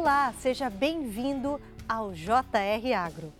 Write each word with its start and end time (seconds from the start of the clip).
Olá, 0.00 0.32
seja 0.40 0.70
bem-vindo 0.70 1.60
ao 1.86 2.10
JR 2.12 2.94
Agro. 2.96 3.34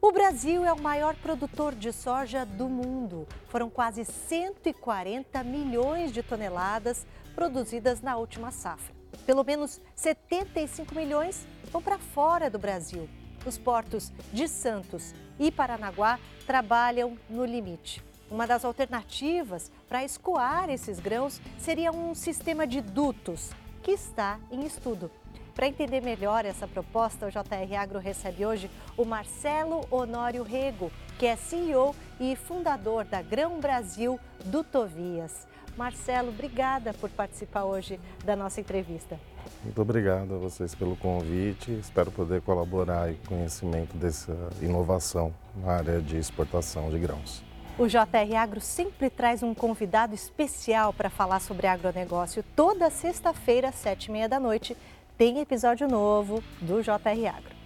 O 0.00 0.12
Brasil 0.12 0.64
é 0.64 0.72
o 0.72 0.80
maior 0.80 1.16
produtor 1.16 1.74
de 1.74 1.92
soja 1.92 2.46
do 2.46 2.68
mundo. 2.68 3.26
Foram 3.48 3.68
quase 3.68 4.04
140 4.04 5.42
milhões 5.42 6.12
de 6.12 6.22
toneladas 6.22 7.04
produzidas 7.34 8.00
na 8.00 8.16
última 8.16 8.52
safra. 8.52 8.94
Pelo 9.26 9.42
menos 9.42 9.80
75 9.96 10.94
milhões 10.94 11.44
vão 11.72 11.82
para 11.82 11.98
fora 11.98 12.48
do 12.48 12.60
Brasil. 12.60 13.08
Os 13.44 13.58
portos 13.58 14.12
de 14.32 14.46
Santos 14.46 15.12
e 15.36 15.50
Paranaguá 15.50 16.20
trabalham 16.46 17.18
no 17.28 17.44
limite. 17.44 18.04
Uma 18.30 18.46
das 18.46 18.64
alternativas 18.64 19.68
para 19.88 20.04
escoar 20.04 20.70
esses 20.70 21.00
grãos 21.00 21.40
seria 21.58 21.90
um 21.90 22.14
sistema 22.14 22.68
de 22.68 22.80
dutos, 22.80 23.50
que 23.82 23.90
está 23.90 24.38
em 24.52 24.64
estudo. 24.64 25.10
Para 25.58 25.66
entender 25.66 26.00
melhor 26.00 26.44
essa 26.44 26.68
proposta, 26.68 27.26
o 27.26 27.30
JR 27.30 27.74
Agro 27.76 27.98
recebe 27.98 28.46
hoje 28.46 28.70
o 28.96 29.04
Marcelo 29.04 29.84
Honório 29.90 30.44
Rego, 30.44 30.88
que 31.18 31.26
é 31.26 31.34
CEO 31.34 31.96
e 32.20 32.36
fundador 32.36 33.04
da 33.04 33.20
Grão 33.20 33.58
Brasil 33.58 34.20
Dutovias. 34.44 35.48
Marcelo, 35.76 36.28
obrigada 36.28 36.94
por 36.94 37.10
participar 37.10 37.64
hoje 37.64 37.98
da 38.24 38.36
nossa 38.36 38.60
entrevista. 38.60 39.18
Muito 39.64 39.82
obrigado 39.82 40.32
a 40.32 40.38
vocês 40.38 40.76
pelo 40.76 40.94
convite. 40.94 41.72
Espero 41.72 42.12
poder 42.12 42.40
colaborar 42.42 43.10
o 43.10 43.16
conhecimento 43.26 43.96
dessa 43.96 44.36
inovação 44.62 45.34
na 45.56 45.72
área 45.72 46.00
de 46.00 46.18
exportação 46.18 46.88
de 46.88 47.00
grãos. 47.00 47.42
O 47.78 47.86
JR 47.86 48.36
Agro 48.36 48.60
sempre 48.60 49.08
traz 49.08 49.40
um 49.40 49.54
convidado 49.54 50.12
especial 50.12 50.92
para 50.92 51.08
falar 51.08 51.38
sobre 51.38 51.68
agronegócio. 51.68 52.44
Toda 52.56 52.90
sexta-feira, 52.90 53.68
às 53.68 53.76
sete 53.76 54.06
e 54.06 54.10
meia 54.10 54.28
da 54.28 54.40
noite, 54.40 54.76
tem 55.18 55.40
episódio 55.40 55.88
novo 55.88 56.42
do 56.60 56.80
JR 56.80 57.26
Agro. 57.36 57.56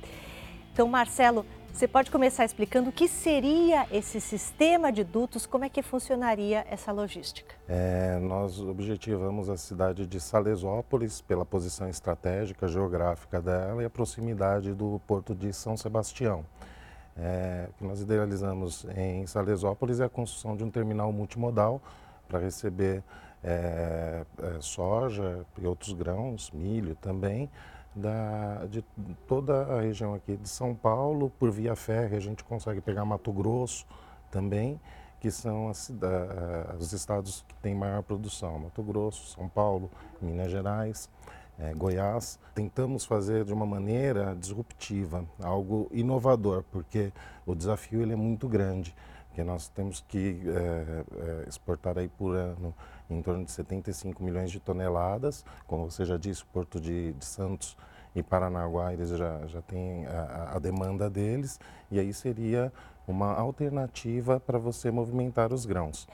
Então, 0.72 0.89
Marcelo, 0.89 1.45
você 1.70 1.86
pode 1.86 2.11
começar 2.11 2.47
explicando 2.47 2.89
o 2.89 2.92
que 2.92 3.06
seria 3.06 3.86
esse 3.92 4.22
sistema 4.22 4.91
de 4.91 5.05
dutos, 5.05 5.45
como 5.45 5.62
é 5.67 5.69
que 5.69 5.83
funcionaria 5.83 6.64
essa 6.70 6.91
logística? 6.92 7.55
É, 7.69 8.19
nós 8.20 8.58
objetivamos 8.58 9.50
a 9.50 9.58
cidade 9.58 10.06
de 10.06 10.19
Salesópolis 10.19 11.20
pela 11.20 11.45
posição 11.45 11.91
estratégica, 11.91 12.67
geográfica 12.67 13.39
dela 13.41 13.83
e 13.83 13.84
a 13.84 13.91
proximidade 13.91 14.73
do 14.73 14.98
porto 15.06 15.34
de 15.34 15.53
São 15.53 15.77
Sebastião. 15.77 16.47
É, 17.14 17.69
o 17.69 17.73
que 17.75 17.84
nós 17.84 18.00
idealizamos 18.00 18.86
em 18.97 19.27
Salesópolis 19.27 20.00
é 20.00 20.05
a 20.05 20.08
construção 20.08 20.56
de 20.56 20.64
um 20.64 20.70
terminal 20.70 21.12
multimodal 21.12 21.83
para 22.28 22.39
receber 22.39 23.03
é, 23.42 24.25
é, 24.41 24.61
soja 24.61 25.45
e 25.59 25.67
outros 25.67 25.92
grãos, 25.92 26.51
milho 26.53 26.95
também, 26.97 27.51
da, 27.95 28.64
de 28.67 28.83
toda 29.27 29.64
a 29.64 29.81
região 29.81 30.14
aqui 30.14 30.37
de 30.37 30.48
São 30.48 30.75
Paulo, 30.75 31.31
por 31.39 31.51
via 31.51 31.77
férrea 31.77 32.17
a 32.17 32.20
gente 32.20 32.42
consegue 32.45 32.81
pegar 32.81 33.05
Mato 33.05 33.33
Grosso 33.33 33.87
também, 34.31 34.81
que 35.20 35.31
são 35.31 35.69
as, 35.69 35.91
da, 35.91 36.75
os 36.79 36.92
estados 36.92 37.45
que 37.47 37.55
têm 37.56 37.75
maior 37.75 38.03
produção, 38.03 38.59
Mato 38.59 38.83
Grosso, 38.83 39.34
São 39.34 39.48
Paulo, 39.48 39.91
Minas 40.20 40.51
Gerais, 40.51 41.09
é, 41.59 41.75
Goiás. 41.75 42.39
Tentamos 42.55 43.05
fazer 43.05 43.45
de 43.45 43.53
uma 43.53 43.67
maneira 43.67 44.34
disruptiva, 44.34 45.25
algo 45.42 45.89
inovador, 45.92 46.64
porque 46.73 47.12
o 47.47 47.55
desafio 47.55 48.03
ele 48.03 48.14
é 48.14 48.17
muito 48.17 48.48
grande 48.48 48.95
que 49.34 49.42
nós 49.42 49.69
temos 49.69 50.05
que 50.06 50.41
é, 50.47 51.48
exportar 51.48 51.98
aí 51.98 52.08
por 52.08 52.36
ano 52.36 52.75
em 53.08 53.22
torno 53.22 53.44
de 53.44 53.50
75 53.50 54.22
milhões 54.22 54.50
de 54.50 54.61
toneladas. 54.61 55.44
Como 55.66 55.91
você 55.91 56.05
já 56.05 56.16
disse, 56.16 56.42
o 56.42 56.47
Porto 56.47 56.80
de, 56.80 57.12
de 57.12 57.24
Santos 57.24 57.77
e 58.14 58.22
Paranaguá 58.22 58.92
eles 58.92 59.11
já, 59.11 59.47
já 59.47 59.62
têm 59.62 60.06
a, 60.06 60.52
a, 60.55 60.58
demanda 60.58 61.08
deles 61.08 61.58
e 61.91 61.98
aí 61.98 62.12
seria 62.12 62.73
uma 63.07 63.33
alternativa 63.33 64.39
para 64.39 64.58
você 64.58 64.90
movimentar 64.90 65.52
os 65.52 65.64
grãos. 65.64 66.07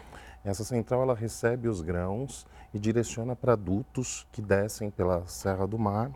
Essa 0.44 0.64
central 0.64 1.02
ela 1.02 1.14
recebe 1.14 1.68
os 1.68 1.80
grãos 1.80 2.46
e 2.72 2.78
direciona 2.78 3.34
para 3.34 3.56
dutos 3.56 4.26
que 4.30 4.40
descem 4.40 4.90
pela 4.90 5.26
Serra 5.26 5.66
do 5.66 5.78
Mar, 5.78 6.10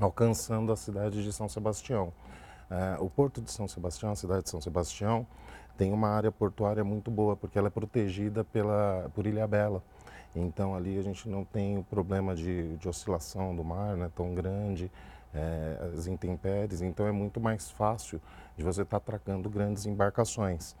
alcançando 0.00 0.72
a 0.72 0.76
cidade 0.76 1.22
de 1.24 1.32
São 1.32 1.48
Sebastião. 1.48 2.12
É, 2.70 2.96
o 3.00 3.10
Porto 3.10 3.40
de 3.40 3.50
São 3.50 3.66
Sebastião, 3.66 4.12
a 4.12 4.16
cidade 4.16 4.44
de 4.44 4.50
São 4.50 4.60
Sebastião, 4.60 5.26
tem 5.80 5.94
uma 5.94 6.10
área 6.10 6.30
portuária 6.30 6.84
muito 6.84 7.10
boa, 7.10 7.34
porque 7.34 7.58
ela 7.58 7.68
é 7.68 7.70
protegida 7.70 8.44
pela, 8.44 9.10
por 9.14 9.26
Ilha 9.26 9.46
Bela. 9.46 9.82
Então 10.36 10.74
ali 10.74 10.98
a 10.98 11.02
gente 11.02 11.26
não 11.26 11.42
tem 11.42 11.78
o 11.78 11.82
problema 11.82 12.36
de, 12.36 12.76
de 12.76 12.86
oscilação 12.86 13.56
do 13.56 13.64
mar 13.64 13.96
né, 13.96 14.10
tão 14.14 14.34
grande, 14.34 14.92
é, 15.32 15.92
as 15.96 16.06
intempéries, 16.06 16.82
então 16.82 17.06
é 17.06 17.12
muito 17.12 17.40
mais 17.40 17.70
fácil 17.70 18.20
de 18.58 18.62
você 18.62 18.82
estar 18.82 19.00
tá 19.00 19.12
atracando 19.14 19.48
grandes 19.48 19.86
embarcações. 19.86 20.76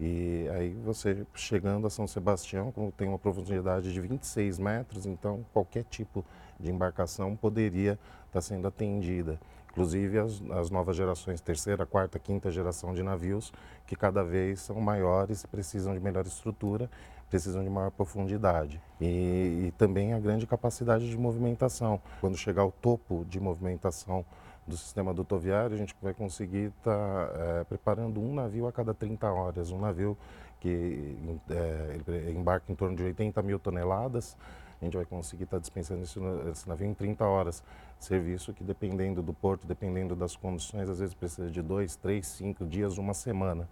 E 0.00 0.48
aí 0.54 0.70
você 0.86 1.26
chegando 1.34 1.86
a 1.86 1.90
São 1.90 2.06
Sebastião, 2.06 2.72
como 2.72 2.90
tem 2.90 3.08
uma 3.08 3.18
profundidade 3.18 3.92
de 3.92 4.00
26 4.00 4.58
metros, 4.58 5.04
então 5.04 5.44
qualquer 5.52 5.84
tipo 5.84 6.24
de 6.58 6.70
embarcação 6.70 7.36
poderia 7.36 7.92
estar 7.92 8.32
tá 8.32 8.40
sendo 8.40 8.66
atendida. 8.66 9.38
Inclusive 9.70 10.18
as, 10.18 10.42
as 10.50 10.70
novas 10.70 10.96
gerações, 10.96 11.40
terceira, 11.40 11.86
quarta, 11.86 12.18
quinta 12.18 12.50
geração 12.50 12.92
de 12.92 13.02
navios, 13.02 13.52
que 13.86 13.94
cada 13.94 14.22
vez 14.22 14.60
são 14.60 14.80
maiores, 14.80 15.46
precisam 15.46 15.94
de 15.94 16.00
melhor 16.00 16.26
estrutura, 16.26 16.90
precisam 17.28 17.62
de 17.62 17.70
maior 17.70 17.90
profundidade. 17.90 18.80
E, 19.00 19.66
e 19.66 19.74
também 19.78 20.12
a 20.12 20.18
grande 20.18 20.46
capacidade 20.46 21.08
de 21.08 21.16
movimentação. 21.16 22.00
Quando 22.20 22.36
chegar 22.36 22.62
ao 22.62 22.72
topo 22.72 23.24
de 23.28 23.38
movimentação 23.38 24.24
do 24.66 24.76
sistema 24.76 25.14
dutoviário, 25.14 25.74
a 25.74 25.78
gente 25.78 25.94
vai 26.02 26.12
conseguir 26.12 26.72
estar 26.78 26.92
tá, 26.92 27.32
é, 27.60 27.64
preparando 27.64 28.20
um 28.20 28.34
navio 28.34 28.66
a 28.66 28.72
cada 28.72 28.92
30 28.92 29.30
horas. 29.30 29.70
Um 29.70 29.80
navio 29.80 30.18
que 30.58 31.16
é, 31.48 32.30
embarca 32.30 32.70
em 32.70 32.74
torno 32.74 32.96
de 32.96 33.02
80 33.02 33.40
mil 33.42 33.58
toneladas, 33.58 34.36
a 34.80 34.84
gente 34.84 34.96
vai 34.96 35.04
conseguir 35.04 35.44
estar 35.44 35.56
tá 35.56 35.60
dispensando 35.60 36.02
esse, 36.02 36.18
esse 36.50 36.68
navio 36.68 36.86
em 36.86 36.94
30 36.94 37.24
horas. 37.24 37.62
Serviço 37.98 38.52
que, 38.52 38.64
dependendo 38.64 39.22
do 39.22 39.34
porto, 39.34 39.66
dependendo 39.66 40.16
das 40.16 40.34
condições, 40.34 40.88
às 40.88 40.98
vezes 40.98 41.14
precisa 41.14 41.50
de 41.50 41.60
dois, 41.60 41.96
três, 41.96 42.26
cinco 42.26 42.64
dias, 42.64 42.96
uma 42.96 43.12
semana. 43.12 43.68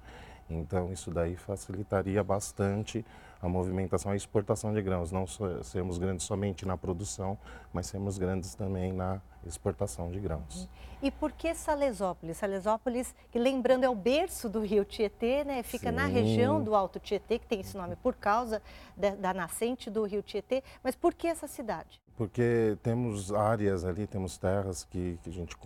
Então, 0.51 0.93
isso 0.93 1.11
daí 1.11 1.37
facilitaria 1.37 2.23
bastante 2.23 3.05
a 3.41 3.49
movimentação 3.49 4.15
e 4.15 4.17
exportação 4.17 4.73
de 4.73 4.83
grãos. 4.83 5.13
Não 5.13 5.27
sermos 5.63 5.99
grandes 5.99 6.27
somente 6.27 6.67
na 6.67 6.77
produção, 6.77 7.39
mas 7.73 7.87
sermos 7.87 8.19
grandes 8.19 8.55
também 8.55 8.93
na 8.93 9.21
exportação 9.49 10.11
de 10.11 10.21
grãos. 10.21 10.69
E 11.01 11.11
por 11.11 11.31
que 11.33 11.55
Salesópolis? 11.55 12.37
Salesópolis, 12.37 13.15
que 13.31 13.39
lembrando 13.39 13.85
é 13.85 13.89
o 13.89 13.95
berço 13.95 14.49
do 14.49 14.61
rio 14.61 14.85
Tietê, 14.85 15.45
né? 15.45 15.63
fica 15.63 15.91
Sim. 15.91 15.97
na 15.97 16.07
região 16.07 16.63
do 16.63 16.75
Alto 16.75 16.99
Tietê, 16.99 17.39
que 17.39 17.47
tem 17.47 17.61
esse 17.61 17.77
nome 17.77 17.95
por 17.97 18.15
causa 18.15 18.61
da, 18.97 19.15
da 19.15 19.35
nascente 19.35 19.91
do 19.91 20.05
rio 20.05 20.23
Tietê. 20.23 20.63
Mas 20.83 20.97
por 20.97 21.15
que 21.15 21.29
essa 21.29 21.47
cidade? 21.47 22.01
Porque 22.17 22.77
temos 22.83 23.33
áreas 23.33 23.85
ali, 23.85 24.07
temos 24.07 24.37
terras 24.37 24.83
que, 24.83 25.19
que 25.23 25.31
a 25.31 25.33
gente 25.33 25.57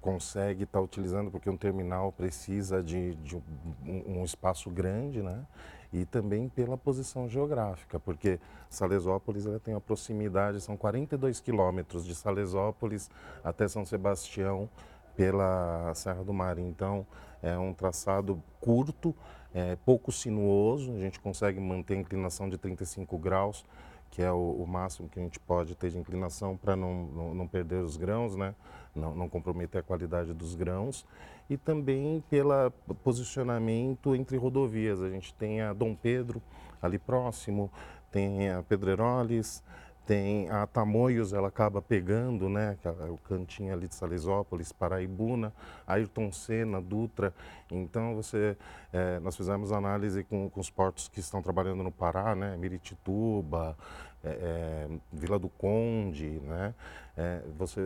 consegue 0.00 0.62
estar 0.62 0.78
tá 0.78 0.84
utilizando, 0.84 1.32
porque 1.32 1.50
um 1.50 1.56
terminal 1.56 2.12
precisa 2.12 2.80
de, 2.80 3.16
de 3.16 3.34
um, 3.34 4.20
um, 4.20 4.24
espaço 4.24 4.70
grande, 4.70 5.20
né? 5.20 5.44
E 5.92 6.04
também 6.04 6.48
pela 6.48 6.76
posição 6.76 7.28
geográfica, 7.28 7.98
porque 7.98 8.38
Salesópolis 8.68 9.46
ela 9.46 9.60
tem 9.60 9.74
a 9.74 9.80
proximidade, 9.80 10.60
são 10.60 10.76
42 10.76 11.40
quilômetros 11.40 12.04
de 12.04 12.14
Salesópolis 12.14 13.10
até 13.42 13.68
São 13.68 13.84
Sebastião 13.84 14.68
pela 15.16 15.92
Serra 15.94 16.22
do 16.24 16.32
Mar. 16.32 16.58
Então 16.58 17.06
é 17.42 17.56
um 17.56 17.72
traçado 17.72 18.42
curto, 18.60 19.14
é, 19.54 19.76
pouco 19.76 20.10
sinuoso, 20.12 20.92
a 20.92 20.98
gente 20.98 21.20
consegue 21.20 21.60
manter 21.60 21.94
a 21.94 21.98
inclinação 21.98 22.48
de 22.48 22.58
35 22.58 23.16
graus 23.18 23.64
que 24.10 24.22
é 24.22 24.32
o, 24.32 24.62
o, 24.62 24.66
máximo 24.66 25.08
que 25.08 25.18
a 25.18 25.22
gente 25.22 25.38
pode 25.38 25.74
ter 25.74 25.90
de 25.90 25.98
inclinação 25.98 26.56
para 26.56 26.74
não, 26.76 27.06
não, 27.06 27.34
não, 27.34 27.46
perder 27.46 27.82
os 27.82 27.96
grãos, 27.96 28.34
né? 28.34 28.54
não, 28.94 29.14
não 29.14 29.28
comprometer 29.28 29.80
a 29.80 29.82
qualidade 29.82 30.32
dos 30.32 30.54
grãos. 30.54 31.04
E 31.48 31.56
também 31.56 32.22
pelo 32.28 32.70
posicionamento 33.04 34.14
entre 34.14 34.36
rodovias. 34.36 35.00
A 35.00 35.08
gente 35.08 35.32
tem 35.34 35.60
a 35.60 35.72
Dom 35.72 35.94
Pedro 35.94 36.42
ali 36.82 36.98
próximo, 36.98 37.70
tem 38.10 38.50
a 38.50 38.62
Pedreroles, 38.62 39.62
tem 40.06 40.48
a 40.50 40.66
Tamoios, 40.66 41.32
ela 41.32 41.48
acaba 41.48 41.82
pegando, 41.82 42.48
né, 42.48 42.78
é 42.84 43.10
o 43.10 43.18
cantinho 43.18 43.72
ali 43.72 43.88
de 43.88 43.94
Salesópolis, 43.94 44.70
Paraibuna, 44.70 45.52
Ayrton 45.84 46.30
Senna, 46.30 46.80
Dutra. 46.80 47.34
Então, 47.70 48.14
você, 48.14 48.56
é, 48.92 49.18
nós 49.18 49.36
fizemos 49.36 49.72
análise 49.72 50.22
com, 50.22 50.48
com, 50.48 50.60
os 50.60 50.70
portos 50.70 51.08
que 51.08 51.18
estão 51.18 51.42
trabalhando 51.42 51.82
no 51.82 51.90
Pará, 51.90 52.36
né, 52.36 52.56
Miritituba, 52.56 53.76
é, 54.22 54.28
é, 54.28 54.88
Vila 55.12 55.40
do 55.40 55.48
Conde, 55.48 56.40
né, 56.44 56.72
é, 57.16 57.42
você, 57.58 57.80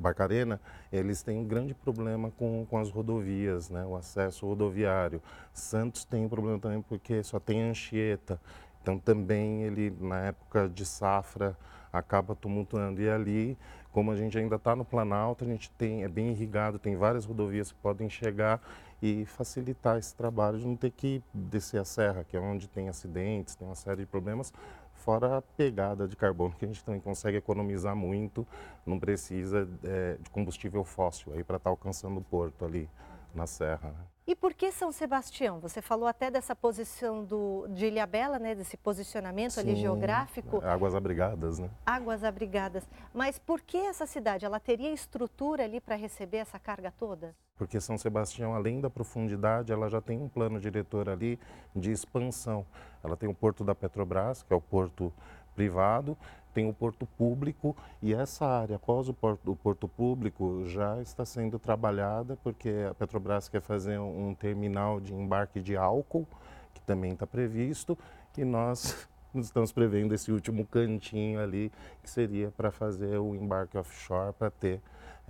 Barcarena, 0.00 0.60
eles 0.90 1.22
têm 1.22 1.38
um 1.38 1.44
grande 1.44 1.72
problema 1.72 2.32
com, 2.32 2.66
com 2.68 2.78
as 2.78 2.90
rodovias, 2.90 3.70
né, 3.70 3.84
o 3.86 3.94
acesso 3.94 4.44
rodoviário. 4.44 5.22
Santos 5.52 6.04
tem 6.04 6.24
um 6.24 6.28
problema 6.28 6.58
também 6.58 6.82
porque 6.82 7.22
só 7.22 7.38
tem 7.38 7.62
Anchieta. 7.62 8.40
Então 8.82 8.98
também 8.98 9.62
ele 9.62 9.94
na 10.00 10.26
época 10.26 10.68
de 10.68 10.84
safra 10.84 11.56
acaba 11.92 12.34
tumultuando. 12.34 13.00
E 13.00 13.08
ali, 13.08 13.58
como 13.92 14.10
a 14.10 14.16
gente 14.16 14.38
ainda 14.38 14.56
está 14.56 14.74
no 14.76 14.84
Planalto, 14.84 15.44
a 15.44 15.46
gente 15.46 15.70
tem, 15.72 16.04
é 16.04 16.08
bem 16.08 16.30
irrigado, 16.30 16.78
tem 16.78 16.96
várias 16.96 17.24
rodovias 17.24 17.72
que 17.72 17.78
podem 17.78 18.08
chegar 18.08 18.60
e 19.02 19.24
facilitar 19.24 19.98
esse 19.98 20.14
trabalho 20.14 20.58
de 20.58 20.66
não 20.66 20.76
ter 20.76 20.90
que 20.90 21.22
descer 21.32 21.80
a 21.80 21.84
serra, 21.84 22.24
que 22.24 22.36
é 22.36 22.40
onde 22.40 22.68
tem 22.68 22.88
acidentes, 22.88 23.54
tem 23.54 23.66
uma 23.66 23.74
série 23.74 24.02
de 24.02 24.06
problemas, 24.06 24.52
fora 24.92 25.38
a 25.38 25.42
pegada 25.42 26.06
de 26.06 26.14
carbono, 26.16 26.54
que 26.58 26.64
a 26.64 26.68
gente 26.68 26.84
também 26.84 27.00
consegue 27.00 27.38
economizar 27.38 27.96
muito, 27.96 28.46
não 28.84 28.98
precisa 28.98 29.66
é, 29.82 30.18
de 30.20 30.28
combustível 30.30 30.84
fóssil 30.84 31.32
aí 31.32 31.42
para 31.42 31.56
estar 31.56 31.64
tá 31.64 31.70
alcançando 31.70 32.18
o 32.18 32.22
porto 32.22 32.64
ali 32.64 32.88
na 33.34 33.46
serra. 33.46 33.88
Né? 33.88 34.04
E 34.30 34.36
por 34.36 34.54
que 34.54 34.70
São 34.70 34.92
Sebastião? 34.92 35.58
Você 35.58 35.82
falou 35.82 36.06
até 36.06 36.30
dessa 36.30 36.54
posição 36.54 37.24
do, 37.24 37.66
de 37.68 37.86
Ilhabela, 37.86 38.38
né? 38.38 38.54
Desse 38.54 38.76
posicionamento 38.76 39.54
Sim, 39.54 39.60
ali 39.62 39.74
geográfico. 39.74 40.64
Águas 40.64 40.94
abrigadas, 40.94 41.58
né? 41.58 41.68
Águas 41.84 42.22
abrigadas. 42.22 42.88
Mas 43.12 43.40
por 43.40 43.60
que 43.60 43.76
essa 43.76 44.06
cidade? 44.06 44.44
Ela 44.44 44.60
teria 44.60 44.92
estrutura 44.92 45.64
ali 45.64 45.80
para 45.80 45.96
receber 45.96 46.36
essa 46.36 46.60
carga 46.60 46.92
toda? 46.96 47.34
Porque 47.56 47.80
São 47.80 47.98
Sebastião, 47.98 48.54
além 48.54 48.80
da 48.80 48.88
profundidade, 48.88 49.72
ela 49.72 49.90
já 49.90 50.00
tem 50.00 50.22
um 50.22 50.28
plano 50.28 50.60
diretor 50.60 51.08
ali 51.08 51.36
de 51.74 51.90
expansão. 51.90 52.64
Ela 53.02 53.16
tem 53.16 53.28
o 53.28 53.34
porto 53.34 53.64
da 53.64 53.74
Petrobras, 53.74 54.44
que 54.44 54.52
é 54.52 54.56
o 54.56 54.60
porto 54.60 55.12
privado, 55.56 56.16
tem 56.52 56.68
o 56.68 56.72
porto 56.72 57.06
público 57.18 57.76
e 58.02 58.14
essa 58.14 58.46
área 58.46 58.76
após 58.76 59.08
o 59.08 59.14
porto, 59.14 59.52
o 59.52 59.56
porto 59.56 59.88
público 59.88 60.64
já 60.66 61.00
está 61.00 61.24
sendo 61.24 61.58
trabalhada 61.58 62.36
porque 62.42 62.70
a 62.90 62.94
Petrobras 62.94 63.48
quer 63.48 63.60
fazer 63.60 63.98
um 63.98 64.34
terminal 64.34 65.00
de 65.00 65.14
embarque 65.14 65.60
de 65.60 65.76
álcool, 65.76 66.26
que 66.74 66.80
também 66.82 67.12
está 67.12 67.26
previsto, 67.26 67.98
e 68.36 68.44
nós 68.44 69.08
estamos 69.34 69.72
prevendo 69.72 70.14
esse 70.14 70.32
último 70.32 70.66
cantinho 70.66 71.40
ali, 71.40 71.70
que 72.02 72.10
seria 72.10 72.50
para 72.50 72.70
fazer 72.70 73.18
o 73.18 73.34
embarque 73.34 73.76
offshore, 73.76 74.32
para 74.32 74.50
ter 74.50 74.80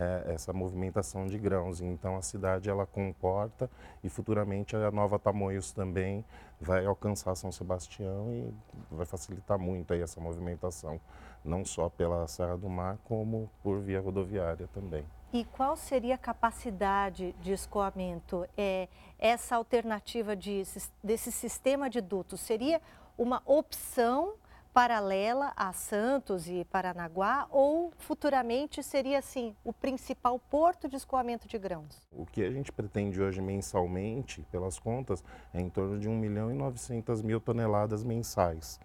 é, 0.00 0.32
essa 0.32 0.50
movimentação 0.50 1.26
de 1.26 1.38
grãos. 1.38 1.82
Então 1.82 2.16
a 2.16 2.22
cidade 2.22 2.70
ela 2.70 2.86
comporta 2.86 3.70
e 4.02 4.08
futuramente 4.08 4.74
a 4.74 4.90
Nova 4.90 5.18
Tamoios 5.18 5.72
também 5.72 6.24
vai 6.58 6.86
alcançar 6.86 7.34
São 7.34 7.52
Sebastião 7.52 8.32
e 8.32 8.54
vai 8.90 9.04
facilitar 9.04 9.58
muito 9.58 9.92
aí 9.92 10.00
essa 10.00 10.18
movimentação, 10.18 10.98
não 11.44 11.64
só 11.64 11.90
pela 11.90 12.26
Serra 12.26 12.56
do 12.56 12.68
Mar, 12.68 12.96
como 13.04 13.50
por 13.62 13.78
via 13.80 14.00
rodoviária 14.00 14.66
também. 14.72 15.04
E 15.32 15.44
qual 15.44 15.76
seria 15.76 16.14
a 16.14 16.18
capacidade 16.18 17.34
de 17.40 17.52
escoamento? 17.52 18.44
É, 18.56 18.88
essa 19.18 19.54
alternativa 19.54 20.34
de, 20.34 20.62
desse 21.04 21.30
sistema 21.30 21.88
de 21.88 22.00
dutos 22.00 22.40
seria 22.40 22.80
uma 23.16 23.42
opção 23.44 24.34
paralela 24.72 25.52
a 25.56 25.72
Santos 25.72 26.48
e 26.48 26.64
Paranaguá 26.64 27.46
ou 27.50 27.92
futuramente 27.98 28.82
seria 28.82 29.18
assim 29.18 29.54
o 29.64 29.72
principal 29.72 30.38
porto 30.38 30.88
de 30.88 30.96
escoamento 30.96 31.48
de 31.48 31.58
grãos? 31.58 32.06
O 32.12 32.24
que 32.24 32.42
a 32.42 32.50
gente 32.50 32.70
pretende 32.70 33.20
hoje 33.20 33.40
mensalmente, 33.40 34.42
pelas 34.50 34.78
contas, 34.78 35.24
é 35.52 35.60
em 35.60 35.68
torno 35.68 35.98
de 35.98 36.08
1 36.08 36.16
milhão 36.16 36.50
e 36.50 36.54
900 36.54 37.22
mil 37.22 37.40
toneladas 37.40 38.04
mensais. 38.04 38.78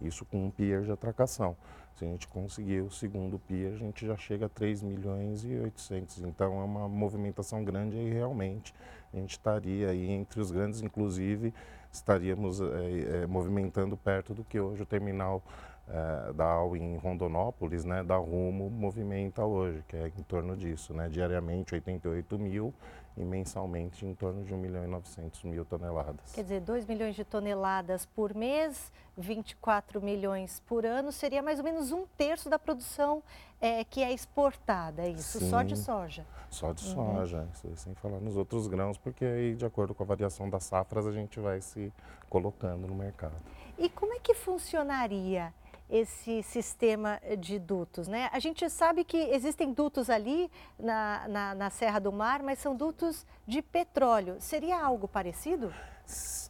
Isso 0.00 0.24
com 0.24 0.46
um 0.46 0.50
pier 0.50 0.82
de 0.82 0.92
atracação. 0.92 1.56
Se 1.94 2.04
a 2.04 2.08
gente 2.08 2.26
conseguir 2.28 2.80
o 2.80 2.90
segundo 2.90 3.38
pier, 3.38 3.72
a 3.74 3.76
gente 3.76 4.06
já 4.06 4.16
chega 4.16 4.46
a 4.46 4.48
3 4.48 4.82
milhões 4.82 5.44
e 5.44 5.54
800. 5.54 6.22
Então 6.22 6.60
é 6.60 6.64
uma 6.64 6.88
movimentação 6.88 7.62
grande 7.62 7.96
e 7.96 8.10
realmente 8.10 8.74
a 9.12 9.16
gente 9.16 9.32
estaria 9.32 9.90
aí 9.90 10.08
entre 10.10 10.40
os 10.40 10.50
grandes, 10.50 10.80
inclusive 10.80 11.52
estaríamos 11.92 12.60
é, 12.60 13.26
movimentando 13.26 13.96
perto 13.96 14.34
do 14.34 14.44
que 14.44 14.60
hoje 14.60 14.82
o 14.82 14.86
terminal 14.86 15.42
é, 15.88 16.32
da 16.32 16.44
AU 16.44 16.76
em 16.76 16.96
Rondonópolis, 16.96 17.84
né, 17.84 18.04
da 18.04 18.16
Rumo, 18.16 18.70
movimenta 18.70 19.44
hoje, 19.44 19.82
que 19.88 19.96
é 19.96 20.06
em 20.06 20.22
torno 20.22 20.56
disso, 20.56 20.94
né, 20.94 21.08
diariamente 21.08 21.74
88 21.74 22.38
mil 22.38 22.72
e 23.20 23.24
mensalmente 23.24 24.06
em 24.06 24.14
torno 24.14 24.42
de 24.42 24.54
1 24.54 24.56
milhão 24.56 24.82
e 24.82 24.86
900 24.86 25.44
mil 25.44 25.64
toneladas. 25.64 26.32
Quer 26.32 26.42
dizer, 26.42 26.60
2 26.60 26.86
milhões 26.86 27.14
de 27.14 27.22
toneladas 27.22 28.06
por 28.06 28.34
mês, 28.34 28.90
24 29.16 30.00
milhões 30.00 30.60
por 30.66 30.86
ano, 30.86 31.12
seria 31.12 31.42
mais 31.42 31.58
ou 31.58 31.64
menos 31.64 31.92
um 31.92 32.06
terço 32.16 32.48
da 32.48 32.58
produção 32.58 33.22
é, 33.60 33.84
que 33.84 34.02
é 34.02 34.10
exportada, 34.10 35.02
é 35.02 35.10
isso, 35.10 35.38
Sim, 35.38 35.50
só 35.50 35.62
de 35.62 35.76
soja? 35.76 36.26
Só 36.48 36.72
de 36.72 36.86
uhum. 36.88 37.14
soja, 37.14 37.46
sem 37.76 37.94
falar 37.94 38.20
nos 38.20 38.36
outros 38.36 38.66
grãos, 38.66 38.96
porque 38.96 39.24
aí, 39.24 39.54
de 39.54 39.66
acordo 39.66 39.94
com 39.94 40.02
a 40.02 40.06
variação 40.06 40.48
das 40.48 40.64
safras, 40.64 41.06
a 41.06 41.12
gente 41.12 41.38
vai 41.38 41.60
se 41.60 41.92
colocando 42.30 42.86
no 42.86 42.94
mercado. 42.94 43.36
E 43.76 43.90
como 43.90 44.14
é 44.14 44.18
que 44.18 44.32
funcionaria 44.34 45.52
esse 45.90 46.42
sistema 46.42 47.20
de 47.38 47.58
dutos. 47.58 48.08
Né? 48.08 48.28
A 48.32 48.38
gente 48.38 48.68
sabe 48.70 49.04
que 49.04 49.16
existem 49.16 49.72
dutos 49.72 50.08
ali 50.08 50.50
na, 50.78 51.26
na, 51.28 51.54
na, 51.54 51.70
Serra 51.70 51.98
do 51.98 52.12
Mar, 52.12 52.42
mas 52.42 52.58
são 52.58 52.74
dutos 52.74 53.26
de 53.46 53.60
petróleo. 53.60 54.36
Seria 54.38 54.82
algo 54.82 55.08
parecido? 55.08 55.72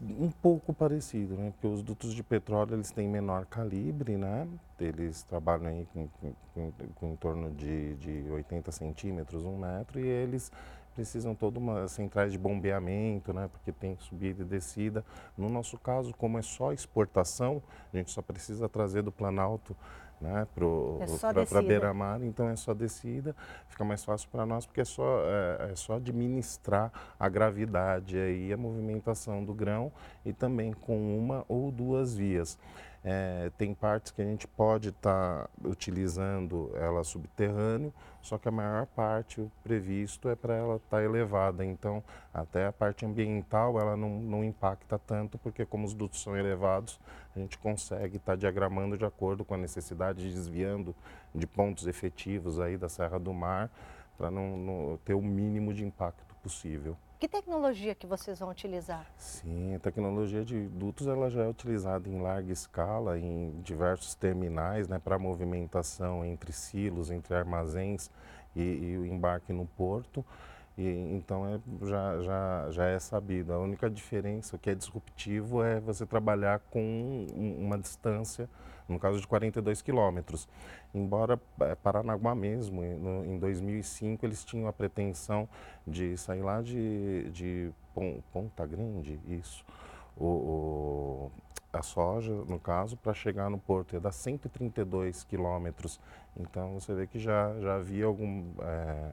Um 0.01 0.31
pouco 0.31 0.73
parecido, 0.73 1.35
né? 1.35 1.51
porque 1.51 1.67
os 1.67 1.83
dutos 1.83 2.15
de 2.15 2.23
petróleo 2.23 2.75
eles 2.75 2.91
têm 2.91 3.09
menor 3.09 3.45
calibre, 3.47 4.17
né? 4.17 4.49
eles 4.79 5.23
trabalham 5.25 5.67
aí 5.67 5.87
com, 5.93 6.09
com, 6.09 6.33
com, 6.55 6.73
com 6.95 7.13
em 7.13 7.17
torno 7.17 7.51
de, 7.51 7.95
de 7.97 8.31
80 8.31 8.73
centímetros, 8.73 9.45
um 9.45 9.59
metro, 9.59 10.01
e 10.01 10.07
eles 10.07 10.51
precisam 10.95 11.35
toda 11.35 11.59
uma 11.59 11.89
centrais 11.89 12.33
de 12.33 12.39
bombeamento, 12.39 13.33
né, 13.33 13.49
porque 13.53 13.73
tem 13.73 13.97
subida 13.99 14.43
e 14.43 14.45
descida. 14.45 15.05
No 15.37 15.49
nosso 15.49 15.79
caso, 15.79 16.15
como 16.17 16.39
é 16.39 16.43
só 16.43 16.73
exportação, 16.73 17.63
a 17.93 17.97
gente 17.97 18.11
só 18.11 18.23
precisa 18.23 18.69
trazer 18.69 19.03
do 19.03 19.13
Planalto 19.13 19.77
né, 20.21 20.47
para 20.55 21.61
é 21.61 21.63
beira-mar, 21.63 22.23
então 22.23 22.49
é 22.49 22.55
só 22.55 22.75
descida, 22.75 23.35
fica 23.69 23.85
mais 23.85 24.05
fácil 24.05 24.29
para 24.31 24.45
nós 24.45 24.67
porque 24.67 24.83
é 24.83 24.85
só, 24.85 25.23
é, 25.25 25.71
é, 25.71 25.75
só 25.75 25.97
administrar 25.97 26.93
a 27.19 27.29
gravidade 27.29 28.17
e 28.17 28.53
a 28.53 28.57
movimentação 28.57 29.43
do 29.43 29.55
grão 29.55 29.91
e 30.25 30.33
também 30.33 30.73
com 30.73 31.19
uma 31.19 31.45
ou 31.49 31.71
duas 31.71 32.15
vias. 32.15 32.59
É, 33.03 33.51
tem 33.57 33.73
partes 33.73 34.13
que 34.13 34.21
a 34.21 34.25
gente 34.27 34.47
pode 34.47 34.91
estar 34.91 35.45
tá 35.45 35.51
utilizando 35.65 36.71
ela 36.75 37.03
subterrâneo, 37.03 37.95
só 38.23 38.39
que 38.39 38.49
a 38.49 38.53
maior 38.53 38.87
parte 38.87 39.41
o 39.41 39.51
previsto 39.63 40.29
é 40.29 40.35
para 40.35 40.55
ela 40.55 40.77
estar 40.77 40.99
tá 40.99 41.03
elevada. 41.03 41.65
Então, 41.65 42.03
até 42.33 42.67
a 42.67 42.73
parte 42.73 43.05
ambiental 43.05 43.81
ela 43.81 43.97
não, 43.97 44.21
não 44.21 44.45
impacta 44.45 44.99
tanto, 44.99 45.39
porque 45.39 45.65
como 45.65 45.87
os 45.87 45.95
dutos 45.95 46.23
são 46.23 46.37
elevados, 46.37 47.01
a 47.35 47.39
gente 47.39 47.59
consegue 47.59 48.17
estar 48.17 48.33
tá 48.33 48.37
diagramando 48.37 48.97
de 48.99 49.05
acordo 49.05 49.45
com 49.45 49.55
a 49.55 49.59
necessidade, 49.59 50.31
desviando 50.31 50.95
de 51.35 51.47
pontos 51.47 51.87
efetivos 51.87 52.61
aí 52.61 52.77
da 52.77 52.89
Serra 52.89 53.19
do 53.19 53.33
Mar, 53.33 53.71
para 54.19 54.31
não, 54.31 54.57
não 54.57 54.99
ter 55.05 55.15
o 55.15 55.23
mínimo 55.23 55.73
de 55.73 55.85
impacto 55.85 56.35
possível. 56.43 56.97
Que 57.21 57.29
tecnologia 57.29 57.95
que 57.95 58.07
vocês 58.07 58.39
vão 58.39 58.49
utilizar? 58.49 59.05
Sim, 59.19 59.75
a 59.75 59.79
tecnologia 59.79 60.43
de 60.43 60.59
dutos 60.69 61.07
ela 61.07 61.29
já 61.29 61.45
é 61.45 61.49
utilizada 61.49 62.09
em 62.09 62.19
larga 62.19 62.51
escala 62.51 63.19
em 63.19 63.61
diversos 63.61 64.15
terminais 64.15 64.89
né, 64.89 64.99
para 64.99 65.19
movimentação 65.19 66.25
entre 66.25 66.51
silos, 66.51 67.11
entre 67.11 67.35
armazéns 67.35 68.11
e, 68.57 68.63
e 68.63 68.97
o 68.97 69.05
embarque 69.05 69.53
no 69.53 69.67
porto. 69.67 70.25
E, 70.79 70.83
então 71.15 71.47
é, 71.47 71.61
já, 71.87 72.23
já, 72.23 72.71
já 72.71 72.85
é 72.87 72.99
sabido. 72.99 73.53
A 73.53 73.59
única 73.59 73.91
diferença, 73.91 74.57
o 74.57 74.59
que 74.59 74.71
é 74.71 74.75
disruptivo, 74.75 75.63
é 75.63 75.79
você 75.79 76.07
trabalhar 76.07 76.59
com 76.71 77.27
uma 77.37 77.79
distância, 77.79 78.49
no 78.91 78.99
caso 78.99 79.21
de 79.21 79.27
42 79.27 79.81
quilômetros. 79.81 80.49
Embora 80.95 81.41
é, 81.61 81.75
Paranaguá 81.75 82.35
mesmo, 82.35 82.85
em 82.85 83.39
2005, 83.39 84.27
eles 84.27 84.45
tinham 84.45 84.69
a 84.69 84.73
pretensão 84.73 85.49
de 85.87 86.17
sair 86.17 86.43
lá 86.43 86.61
de, 86.61 87.31
de 87.31 87.71
Ponta 88.33 88.67
Grande, 88.67 89.19
isso, 89.29 89.65
o, 90.17 90.27
o 90.27 91.31
a 91.73 91.83
soja, 91.83 92.33
no 92.49 92.59
caso, 92.59 92.97
para 92.97 93.15
chegar 93.15 93.49
no 93.49 93.57
porto 93.57 93.93
ia 93.93 94.01
dar 94.01 94.11
132 94.11 95.23
quilômetros. 95.23 96.01
Então 96.37 96.81
você 96.81 96.93
vê 96.95 97.07
que 97.07 97.19
já, 97.19 97.55
já 97.61 97.77
havia 97.77 98.07
algum. 98.07 98.45
É, 98.61 99.13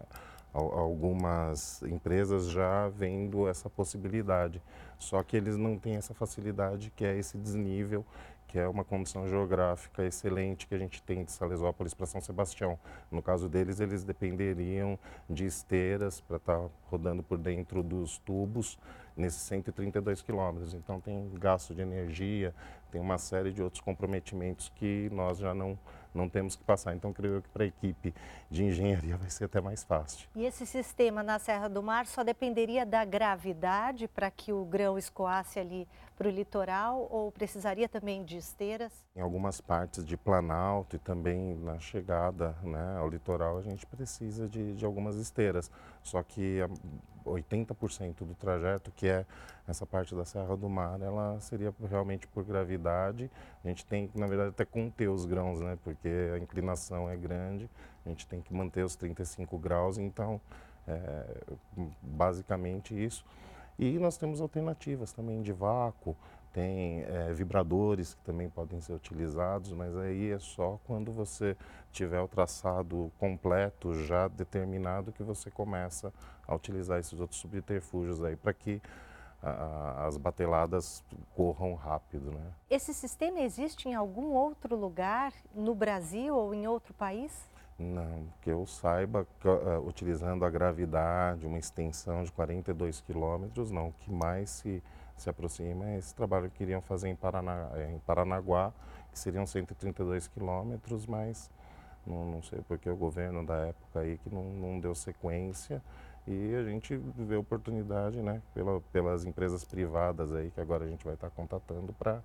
algumas 0.53 1.83
empresas 1.83 2.49
já 2.49 2.87
vendo 2.89 3.47
essa 3.47 3.69
possibilidade. 3.69 4.61
Só 4.97 5.21
que 5.21 5.37
eles 5.37 5.55
não 5.55 5.77
têm 5.77 5.95
essa 5.95 6.13
facilidade 6.13 6.91
que 6.95 7.05
é 7.05 7.15
esse 7.15 7.37
desnível, 7.37 8.03
que 8.47 8.57
é 8.57 8.67
uma 8.67 8.83
condição 8.83 9.27
geográfica 9.27 10.05
excelente 10.05 10.67
que 10.67 10.73
a 10.73 10.77
gente 10.77 11.03
tem 11.03 11.23
de 11.23 11.31
Salesópolis 11.31 11.93
para 11.93 12.05
São 12.05 12.21
Sebastião. 12.21 12.79
No 13.11 13.21
caso 13.21 13.49
deles, 13.49 13.79
eles 13.79 14.03
dependeriam 14.03 14.97
de 15.29 15.45
esteiras 15.45 16.21
para 16.21 16.37
estar 16.37 16.59
tá 16.59 16.69
rodando 16.89 17.21
por 17.21 17.37
dentro 17.37 17.83
dos 17.83 18.17
tubos 18.19 18.79
nesses 19.15 19.41
132 19.41 20.21
quilômetros. 20.21 20.73
Então 20.73 21.01
tem 21.01 21.29
gasto 21.33 21.75
de 21.75 21.81
energia, 21.81 22.55
tem 22.91 23.01
uma 23.01 23.17
série 23.17 23.51
de 23.51 23.61
outros 23.61 23.81
comprometimentos 23.81 24.71
que 24.75 25.09
nós 25.11 25.37
já 25.39 25.53
não 25.53 25.77
não 26.13 26.29
temos 26.29 26.55
que 26.55 26.63
passar. 26.63 26.95
Então, 26.95 27.13
creio 27.13 27.41
que 27.41 27.49
para 27.49 27.63
a 27.63 27.67
equipe 27.67 28.13
de 28.49 28.63
engenharia 28.63 29.17
vai 29.17 29.29
ser 29.29 29.45
até 29.45 29.61
mais 29.61 29.83
fácil. 29.83 30.27
E 30.35 30.45
esse 30.45 30.65
sistema 30.65 31.23
na 31.23 31.39
Serra 31.39 31.67
do 31.67 31.81
Mar 31.81 32.05
só 32.05 32.23
dependeria 32.23 32.85
da 32.85 33.03
gravidade 33.05 34.07
para 34.07 34.29
que 34.31 34.51
o 34.53 34.65
grão 34.65 34.97
escoasse 34.97 35.59
ali 35.59 35.87
para 36.17 36.27
o 36.27 36.31
litoral 36.31 37.07
ou 37.11 37.31
precisaria 37.31 37.87
também 37.87 38.23
de 38.23 38.37
esteiras? 38.37 38.91
Em 39.15 39.21
algumas 39.21 39.61
partes 39.61 40.03
de 40.03 40.17
Planalto 40.17 40.95
e 40.95 40.99
também 40.99 41.55
na 41.57 41.79
chegada 41.79 42.55
né, 42.63 42.97
ao 42.97 43.07
litoral 43.07 43.57
a 43.57 43.61
gente 43.61 43.85
precisa 43.85 44.47
de, 44.47 44.73
de 44.73 44.85
algumas 44.85 45.15
esteiras. 45.15 45.69
Só 46.01 46.23
que 46.23 46.59
80% 47.25 48.25
do 48.25 48.33
trajeto, 48.33 48.91
que 48.91 49.07
é 49.07 49.25
essa 49.67 49.85
parte 49.85 50.15
da 50.15 50.23
Serra 50.23 50.55
do 50.55 50.69
Mar, 50.69 51.01
ela 51.01 51.39
seria 51.41 51.73
realmente 51.89 52.25
por 52.27 52.43
gravidade. 52.43 53.29
A 53.63 53.67
gente 53.67 53.85
tem 53.85 54.07
que, 54.07 54.17
na 54.17 54.25
verdade, 54.25 54.49
até 54.49 54.63
conter 54.63 55.09
os 55.09 55.25
grãos, 55.25 55.59
né? 55.59 55.77
Porque 55.83 56.09
a 56.33 56.37
inclinação 56.37 57.09
é 57.09 57.17
grande, 57.17 57.69
a 58.05 58.09
gente 58.09 58.25
tem 58.25 58.41
que 58.41 58.53
manter 58.53 58.83
os 58.83 58.95
35 58.95 59.57
graus, 59.57 59.97
então 59.97 60.39
é, 60.87 61.43
basicamente 62.01 62.95
isso. 62.95 63.25
E 63.77 63.99
nós 63.99 64.17
temos 64.17 64.41
alternativas 64.41 65.11
também 65.11 65.41
de 65.41 65.51
vácuo, 65.51 66.15
tem 66.51 67.01
é, 67.01 67.31
vibradores 67.33 68.15
que 68.15 68.23
também 68.23 68.49
podem 68.49 68.81
ser 68.81 68.93
utilizados, 68.93 69.73
mas 69.73 69.95
aí 69.95 70.31
é 70.31 70.39
só 70.39 70.79
quando 70.85 71.11
você 71.11 71.55
tiver 71.91 72.19
o 72.19 72.27
traçado 72.27 73.11
completo, 73.19 73.93
já 74.05 74.27
determinado, 74.27 75.11
que 75.11 75.21
você 75.21 75.51
começa 75.51 76.11
a 76.47 76.55
utilizar 76.55 76.99
esses 76.99 77.19
outros 77.19 77.39
subterfúgios 77.39 78.23
aí 78.23 78.35
para 78.35 78.53
que 78.53 78.81
a, 79.41 80.05
as 80.07 80.17
bateladas 80.17 81.03
corram 81.35 81.73
rápido. 81.75 82.31
Né? 82.31 82.51
Esse 82.69 82.93
sistema 82.93 83.39
existe 83.39 83.87
em 83.87 83.95
algum 83.95 84.33
outro 84.33 84.75
lugar 84.75 85.33
no 85.53 85.75
Brasil 85.75 86.35
ou 86.35 86.53
em 86.53 86.67
outro 86.67 86.93
país? 86.93 87.47
Não, 87.79 88.27
que 88.41 88.49
eu 88.49 88.65
saiba, 88.65 89.27
uh, 89.45 89.87
utilizando 89.87 90.43
a 90.43 90.49
gravidade, 90.49 91.45
uma 91.45 91.59
extensão 91.59 92.23
de 92.23 92.31
42 92.31 93.01
quilômetros, 93.01 93.69
não. 93.69 93.89
O 93.89 93.93
que 93.93 94.11
mais 94.11 94.49
se, 94.49 94.83
se 95.15 95.29
aproxima 95.29 95.87
é 95.89 95.97
esse 95.99 96.13
trabalho 96.15 96.49
que 96.49 96.63
iriam 96.63 96.81
fazer 96.81 97.07
em, 97.07 97.15
Paraná, 97.15 97.69
eh, 97.75 97.91
em 97.91 97.99
Paranaguá, 97.99 98.73
que 99.11 99.19
seriam 99.19 99.45
132 99.45 100.27
quilômetros, 100.27 101.05
mas 101.05 101.51
não, 102.07 102.25
não 102.25 102.41
sei 102.41 102.61
porque 102.67 102.89
o 102.89 102.95
governo 102.95 103.45
da 103.45 103.67
época 103.67 103.99
aí 103.99 104.17
que 104.17 104.33
não, 104.33 104.43
não 104.43 104.79
deu 104.79 104.95
sequência 104.95 105.81
e 106.27 106.55
a 106.55 106.63
gente 106.63 106.95
vê 106.95 107.37
oportunidade, 107.37 108.21
né, 108.21 108.41
pela, 108.53 108.81
pelas 108.91 109.25
empresas 109.25 109.63
privadas 109.63 110.33
aí 110.33 110.51
que 110.51 110.59
agora 110.59 110.83
a 110.83 110.87
gente 110.87 111.05
vai 111.05 111.13
estar 111.13 111.29
contatando 111.29 111.93
para 111.93 112.21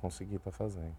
conseguir 0.00 0.36
estar 0.36 0.50
fazendo. 0.50 0.94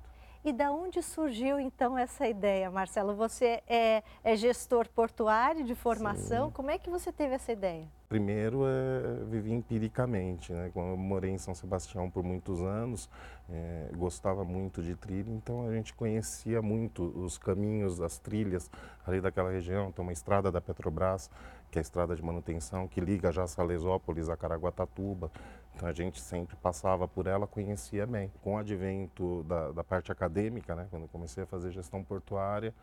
E 0.46 0.52
da 0.52 0.74
onde 0.74 1.02
surgiu 1.02 1.58
então 1.58 1.98
essa 1.98 2.28
ideia, 2.28 2.70
Marcelo? 2.70 3.16
Você 3.16 3.64
é, 3.66 4.04
é 4.26 4.36
gestor 4.36 4.90
portuário 4.90 5.64
de 5.64 5.74
formação, 5.74 6.48
Sim. 6.48 6.54
como 6.54 6.70
é 6.70 6.78
que 6.78 6.90
você 6.90 7.14
teve 7.14 7.34
essa 7.34 7.54
ideia? 7.54 7.88
Primeiro, 8.10 8.64
é, 8.66 9.24
vivi 9.24 9.54
empiricamente, 9.54 10.52
né? 10.52 10.70
Quando 10.74 10.90
eu 10.90 10.98
morei 10.98 11.32
em 11.32 11.38
São 11.38 11.56
Sebastião 11.56 12.10
por 12.10 12.24
muitos 12.24 12.62
anos, 12.62 13.10
é, 13.50 13.90
gostava 13.96 14.44
muito 14.44 14.84
de 14.84 14.98
trilha, 14.98 15.32
então 15.32 15.66
a 15.66 15.72
gente 15.72 15.94
conhecia 15.94 16.62
muito 16.62 17.04
os 17.04 17.38
caminhos, 17.38 18.02
as 18.02 18.18
trilhas 18.18 18.70
ali 19.08 19.22
daquela 19.22 19.50
região. 19.50 19.94
Tem 19.94 20.04
uma 20.04 20.12
estrada 20.12 20.52
da 20.52 20.60
Petrobras, 20.60 21.32
que 21.74 21.80
é 21.80 21.82
a 21.82 21.82
estrada 21.82 22.16
de 22.16 22.24
manutenção, 22.24 22.88
que 22.88 23.02
liga 23.02 23.32
já 23.32 23.48
Salesópolis 23.48 24.30
a 24.30 24.38
Caraguatatuba. 24.38 25.32
Então 25.74 25.90
a 25.90 25.92
gente 25.92 26.22
sempre 26.22 26.56
passava 26.56 27.08
por 27.08 27.26
ela, 27.26 27.48
conhecia 27.48 28.06
bem. 28.06 28.32
Com 28.44 28.54
o 28.54 28.58
advento 28.58 29.44
da, 29.46 29.72
da 29.72 29.84
parte 29.84 30.12
acadêmica, 30.12 30.76
né, 30.76 30.86
quando 30.92 31.08
comecei 31.08 31.44
a 31.44 31.48
fazer 31.48 31.72
gestão 31.72 32.04
portuária, 32.04 32.76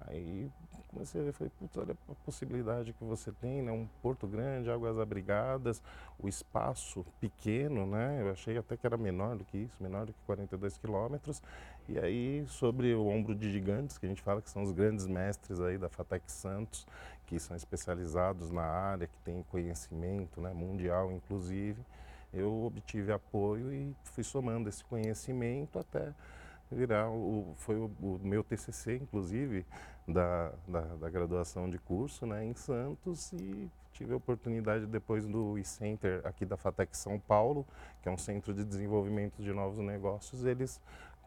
aí 0.00 0.50
comecei 0.88 1.20
a 1.20 1.24
ver, 1.24 1.32
falei, 1.32 1.52
putz, 1.58 1.76
olha 1.76 1.94
a 2.08 2.14
possibilidade 2.24 2.94
que 2.94 3.04
você 3.04 3.30
tem, 3.32 3.60
né, 3.60 3.70
um 3.70 3.86
porto 4.00 4.26
grande, 4.26 4.70
águas 4.70 4.98
abrigadas, 4.98 5.82
o 6.18 6.26
espaço 6.26 7.04
pequeno, 7.20 7.86
né, 7.86 8.22
eu 8.22 8.30
achei 8.30 8.56
até 8.56 8.78
que 8.78 8.86
era 8.86 8.96
menor 8.96 9.36
do 9.36 9.44
que 9.44 9.58
isso, 9.58 9.76
menor 9.78 10.06
do 10.06 10.14
que 10.14 10.18
42 10.24 10.78
quilômetros, 10.78 11.42
e 11.88 11.98
aí 11.98 12.44
sobre 12.46 12.94
o 12.94 13.06
ombro 13.06 13.34
de 13.34 13.50
gigantes, 13.50 13.96
que 13.96 14.04
a 14.04 14.08
gente 14.08 14.20
fala 14.20 14.42
que 14.42 14.50
são 14.50 14.62
os 14.62 14.72
grandes 14.72 15.06
mestres 15.06 15.60
aí 15.60 15.78
da 15.78 15.88
FATEC 15.88 16.30
Santos, 16.30 16.86
que 17.26 17.38
são 17.38 17.56
especializados 17.56 18.50
na 18.50 18.62
área, 18.62 19.06
que 19.06 19.18
têm 19.24 19.42
conhecimento 19.50 20.40
né, 20.40 20.52
mundial, 20.52 21.10
inclusive, 21.10 21.80
eu 22.32 22.64
obtive 22.64 23.10
apoio 23.10 23.72
e 23.72 23.96
fui 24.04 24.22
somando 24.22 24.68
esse 24.68 24.84
conhecimento 24.84 25.78
até 25.78 26.12
virar 26.70 27.10
o 27.10 27.54
foi 27.56 27.76
o, 27.76 27.90
o 28.00 28.20
meu 28.22 28.44
TCC 28.44 28.96
inclusive 28.96 29.64
da, 30.06 30.52
da, 30.66 30.80
da, 30.80 31.08
graduação 31.08 31.68
de 31.68 31.78
curso 31.78 32.26
né, 32.26 32.44
em 32.44 32.52
Santos 32.52 33.32
e 33.32 33.70
tive 33.92 34.12
a 34.12 34.16
oportunidade 34.16 34.86
depois 34.86 35.26
do 35.26 35.58
e-center 35.58 36.20
aqui 36.24 36.44
da 36.44 36.58
Fatec 36.58 36.94
São 36.94 37.18
Paulo 37.18 37.66
que 38.02 38.08
é 38.10 38.12
um 38.12 38.18
centro 38.18 38.52
de 38.52 38.64
desenvolvimento 38.64 39.42
de 39.42 39.50
novos 39.52 39.78
negócios 39.78 40.44
eles 40.44 40.78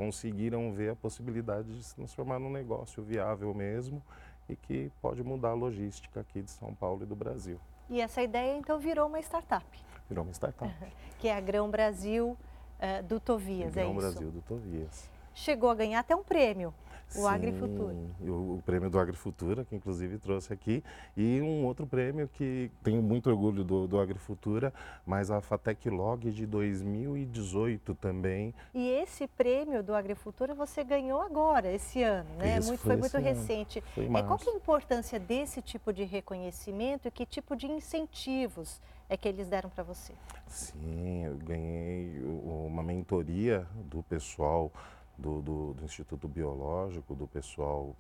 conseguiram 0.02 0.72
ver 0.72 0.90
a 0.90 0.96
possibilidade 0.96 1.78
de 1.78 1.84
se 1.84 1.94
transformar 1.94 2.40
num 2.40 2.52
negócio 2.52 3.04
viável 3.04 3.54
mesmo 3.54 4.02
e 4.50 4.56
que 4.56 4.92
pode 5.00 5.24
mudar 5.24 5.50
a 5.50 5.54
logística 5.54 6.22
aqui 6.22 6.42
de 6.42 6.50
São 6.50 6.74
Paulo 6.74 7.04
e 7.04 7.06
do 7.06 7.16
Brasil. 7.16 7.60
E 7.88 8.02
essa 8.02 8.20
ideia 8.24 8.58
então 8.58 8.80
virou 8.80 9.08
uma 9.08 9.20
startup? 9.20 9.64
Virou 10.10 10.24
uma 10.24 10.34
startup. 10.34 10.74
que 11.22 11.28
é 11.28 11.36
a 11.36 11.40
Grão 11.40 11.70
Brasil 11.70 12.36
uh, 12.80 13.04
do 13.04 13.20
Tovias, 13.20 13.76
Grão 13.76 13.84
é 13.84 13.92
isso? 13.92 14.00
Grão 14.00 14.12
Brasil 14.12 14.32
do 14.32 14.42
Tovias. 14.42 15.08
Chegou 15.36 15.70
a 15.70 15.76
ganhar 15.76 16.00
até 16.00 16.16
um 16.16 16.24
prêmio. 16.24 16.74
O 17.16 17.28
Agrifutura. 17.28 17.96
O, 18.22 18.56
o, 18.56 18.64
prêmio 18.66 18.90
do 18.90 19.00
Agrifutura, 19.00 19.66
que 19.66 19.76
inclusive 19.76 20.18
trouxe 20.18 20.54
aqui, 20.54 20.84
e 21.16 21.42
um 21.42 21.66
outro 21.66 21.86
prêmio 21.86 22.30
que 22.34 22.72
tenho 22.84 23.02
muito 23.02 23.30
orgulho 23.30 23.64
do, 23.64 23.88
do 23.88 24.00
Agrifutura, 24.00 24.74
mas 25.06 25.30
a 25.30 25.42
Fatec 25.42 25.90
Log 25.90 26.32
de 26.32 26.46
2018 26.46 27.96
também. 27.96 28.54
E 28.74 28.90
esse 28.90 29.28
prêmio 29.28 29.84
do 29.84 29.94
Agrifutura 29.94 30.54
você 30.54 30.84
ganhou 30.84 31.22
agora, 31.22 31.72
esse 31.72 32.02
ano, 32.02 32.30
né? 32.38 32.60
Muito, 32.62 32.78
foi, 32.78 32.78
foi 32.78 32.96
muito 32.98 33.18
ano. 33.18 33.26
recente. 33.26 33.84
Foi 33.94 34.06
é, 34.06 34.24
qual 34.24 34.38
que 34.38 34.50
é 34.50 34.54
a 34.54 34.56
importância 34.56 35.20
desse 35.20 35.62
tipo 35.62 35.92
de 35.92 36.04
reconhecimento 36.04 37.08
e 37.08 37.12
que 37.12 37.26
tipo 37.26 37.56
de 37.56 37.68
incentivos 37.68 38.82
é 39.10 39.18
que 39.18 39.28
eles 39.28 39.48
deram 39.50 39.70
para 39.70 39.84
você? 39.84 40.14
Sim, 40.48 41.26
eu 41.26 41.36
ganhei 41.36 42.22
uma 42.24 42.82
mentoria 42.82 43.68
do 43.90 44.02
pessoal 44.04 44.72
do, 45.22 45.42
do, 45.42 45.74
do 45.74 45.86
Instituto 45.86 46.28
Biológico, 46.28 47.16
do 47.16 47.28
pessoal 47.28 47.96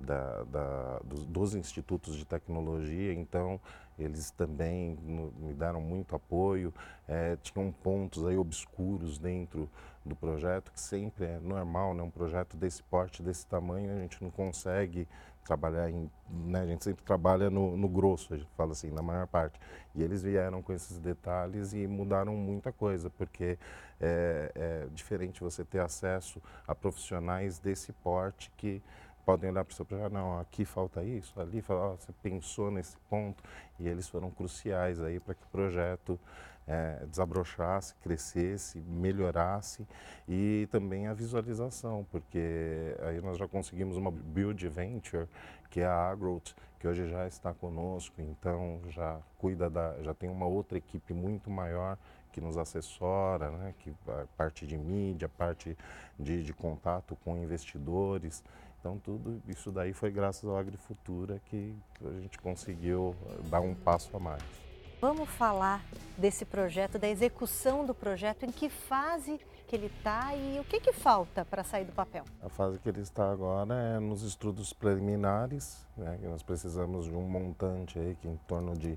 da, 0.00 0.42
da, 0.44 0.98
dos, 1.04 1.24
dos, 1.26 1.54
institutos 1.54 2.16
de 2.16 2.24
tecnologia, 2.24 3.12
então 3.12 3.60
eles 3.98 4.30
também 4.32 4.98
no, 5.02 5.32
me 5.38 5.54
deram 5.54 5.80
muito 5.80 6.16
apoio. 6.16 6.74
É, 7.06 7.36
tinham 7.36 7.70
pontos 7.70 8.26
aí 8.26 8.36
obscuros 8.36 9.18
dentro 9.18 9.70
do 10.04 10.16
projeto, 10.16 10.72
que 10.72 10.80
sempre 10.80 11.26
é 11.26 11.38
normal, 11.38 11.94
né? 11.94 12.02
um 12.02 12.10
projeto 12.10 12.56
desse 12.56 12.82
porte, 12.82 13.22
desse 13.22 13.46
tamanho, 13.46 13.92
a 13.92 14.00
gente 14.00 14.22
não 14.22 14.30
consegue 14.30 15.06
trabalhar 15.44 15.90
em. 15.90 16.10
Né? 16.28 16.60
A 16.60 16.66
gente 16.66 16.84
sempre 16.84 17.04
trabalha 17.04 17.50
no, 17.50 17.76
no 17.76 17.88
grosso, 17.88 18.34
a 18.34 18.36
gente 18.36 18.50
fala 18.56 18.72
assim, 18.72 18.90
na 18.90 19.02
maior 19.02 19.26
parte. 19.26 19.60
E 19.94 20.02
eles 20.02 20.22
vieram 20.22 20.62
com 20.62 20.72
esses 20.72 20.98
detalhes 20.98 21.72
e 21.72 21.86
mudaram 21.86 22.34
muita 22.34 22.72
coisa, 22.72 23.10
porque 23.10 23.58
é, 24.00 24.52
é 24.54 24.86
diferente 24.92 25.40
você 25.40 25.64
ter 25.64 25.80
acesso 25.80 26.40
a 26.66 26.74
profissionais 26.74 27.58
desse 27.58 27.92
porte 27.92 28.50
que 28.56 28.82
podem 29.24 29.50
olhar 29.50 29.64
para 29.64 29.72
o 29.72 29.74
seu 29.74 29.84
projeto, 29.84 30.12
não, 30.12 30.38
aqui 30.38 30.64
falta 30.64 31.02
isso, 31.04 31.40
ali, 31.40 31.60
fala, 31.60 31.92
oh, 31.92 31.96
você 31.96 32.12
pensou 32.22 32.70
nesse 32.70 32.96
ponto, 33.08 33.42
e 33.78 33.86
eles 33.86 34.08
foram 34.08 34.30
cruciais 34.30 35.00
aí 35.00 35.20
para 35.20 35.34
que 35.34 35.44
o 35.44 35.48
projeto 35.48 36.18
é, 36.66 37.04
desabrochasse, 37.06 37.94
crescesse, 37.96 38.78
melhorasse 38.80 39.86
e 40.28 40.68
também 40.70 41.06
a 41.06 41.14
visualização, 41.14 42.06
porque 42.10 42.96
aí 43.02 43.20
nós 43.20 43.38
já 43.38 43.48
conseguimos 43.48 43.96
uma 43.96 44.10
build 44.10 44.68
venture, 44.68 45.26
que 45.70 45.80
é 45.80 45.86
a 45.86 46.10
Agrot, 46.10 46.54
que 46.78 46.86
hoje 46.86 47.08
já 47.08 47.26
está 47.26 47.52
conosco, 47.52 48.20
então 48.20 48.80
já 48.88 49.18
cuida 49.38 49.70
da, 49.70 50.00
já 50.02 50.14
tem 50.14 50.28
uma 50.28 50.46
outra 50.46 50.78
equipe 50.78 51.12
muito 51.14 51.50
maior 51.50 51.96
que 52.32 52.40
nos 52.40 52.56
assessora, 52.56 53.50
né, 53.50 53.74
que 53.78 53.94
a 54.08 54.26
parte 54.36 54.66
de 54.66 54.76
mídia, 54.76 55.28
parte 55.28 55.76
de, 56.18 56.42
de 56.42 56.52
contato 56.52 57.16
com 57.24 57.36
investidores. 57.36 58.42
Então 58.80 58.98
tudo 58.98 59.40
isso 59.46 59.70
daí 59.70 59.92
foi 59.92 60.10
graças 60.10 60.44
ao 60.44 60.56
Agrifutura 60.56 61.40
que 61.46 61.74
a 62.04 62.20
gente 62.20 62.38
conseguiu 62.38 63.14
dar 63.48 63.60
um 63.60 63.74
passo 63.74 64.16
a 64.16 64.18
mais. 64.18 64.61
Vamos 65.02 65.28
falar 65.30 65.84
desse 66.16 66.44
projeto, 66.44 66.96
da 66.96 67.08
execução 67.08 67.84
do 67.84 67.92
projeto, 67.92 68.44
em 68.44 68.52
que 68.52 68.68
fase 68.68 69.40
que 69.66 69.74
ele 69.74 69.86
está 69.86 70.32
e 70.32 70.60
o 70.60 70.64
que, 70.64 70.78
que 70.78 70.92
falta 70.92 71.44
para 71.44 71.64
sair 71.64 71.84
do 71.84 71.90
papel? 71.90 72.22
A 72.40 72.48
fase 72.48 72.78
que 72.78 72.88
ele 72.88 73.00
está 73.00 73.28
agora 73.32 73.74
é 73.74 73.98
nos 73.98 74.22
estudos 74.22 74.72
preliminares, 74.72 75.84
né, 75.96 76.18
que 76.20 76.28
nós 76.28 76.44
precisamos 76.44 77.06
de 77.06 77.16
um 77.16 77.22
montante 77.22 77.98
aí 77.98 78.14
que 78.14 78.28
é 78.28 78.30
em 78.30 78.36
torno 78.46 78.76
de, 78.76 78.96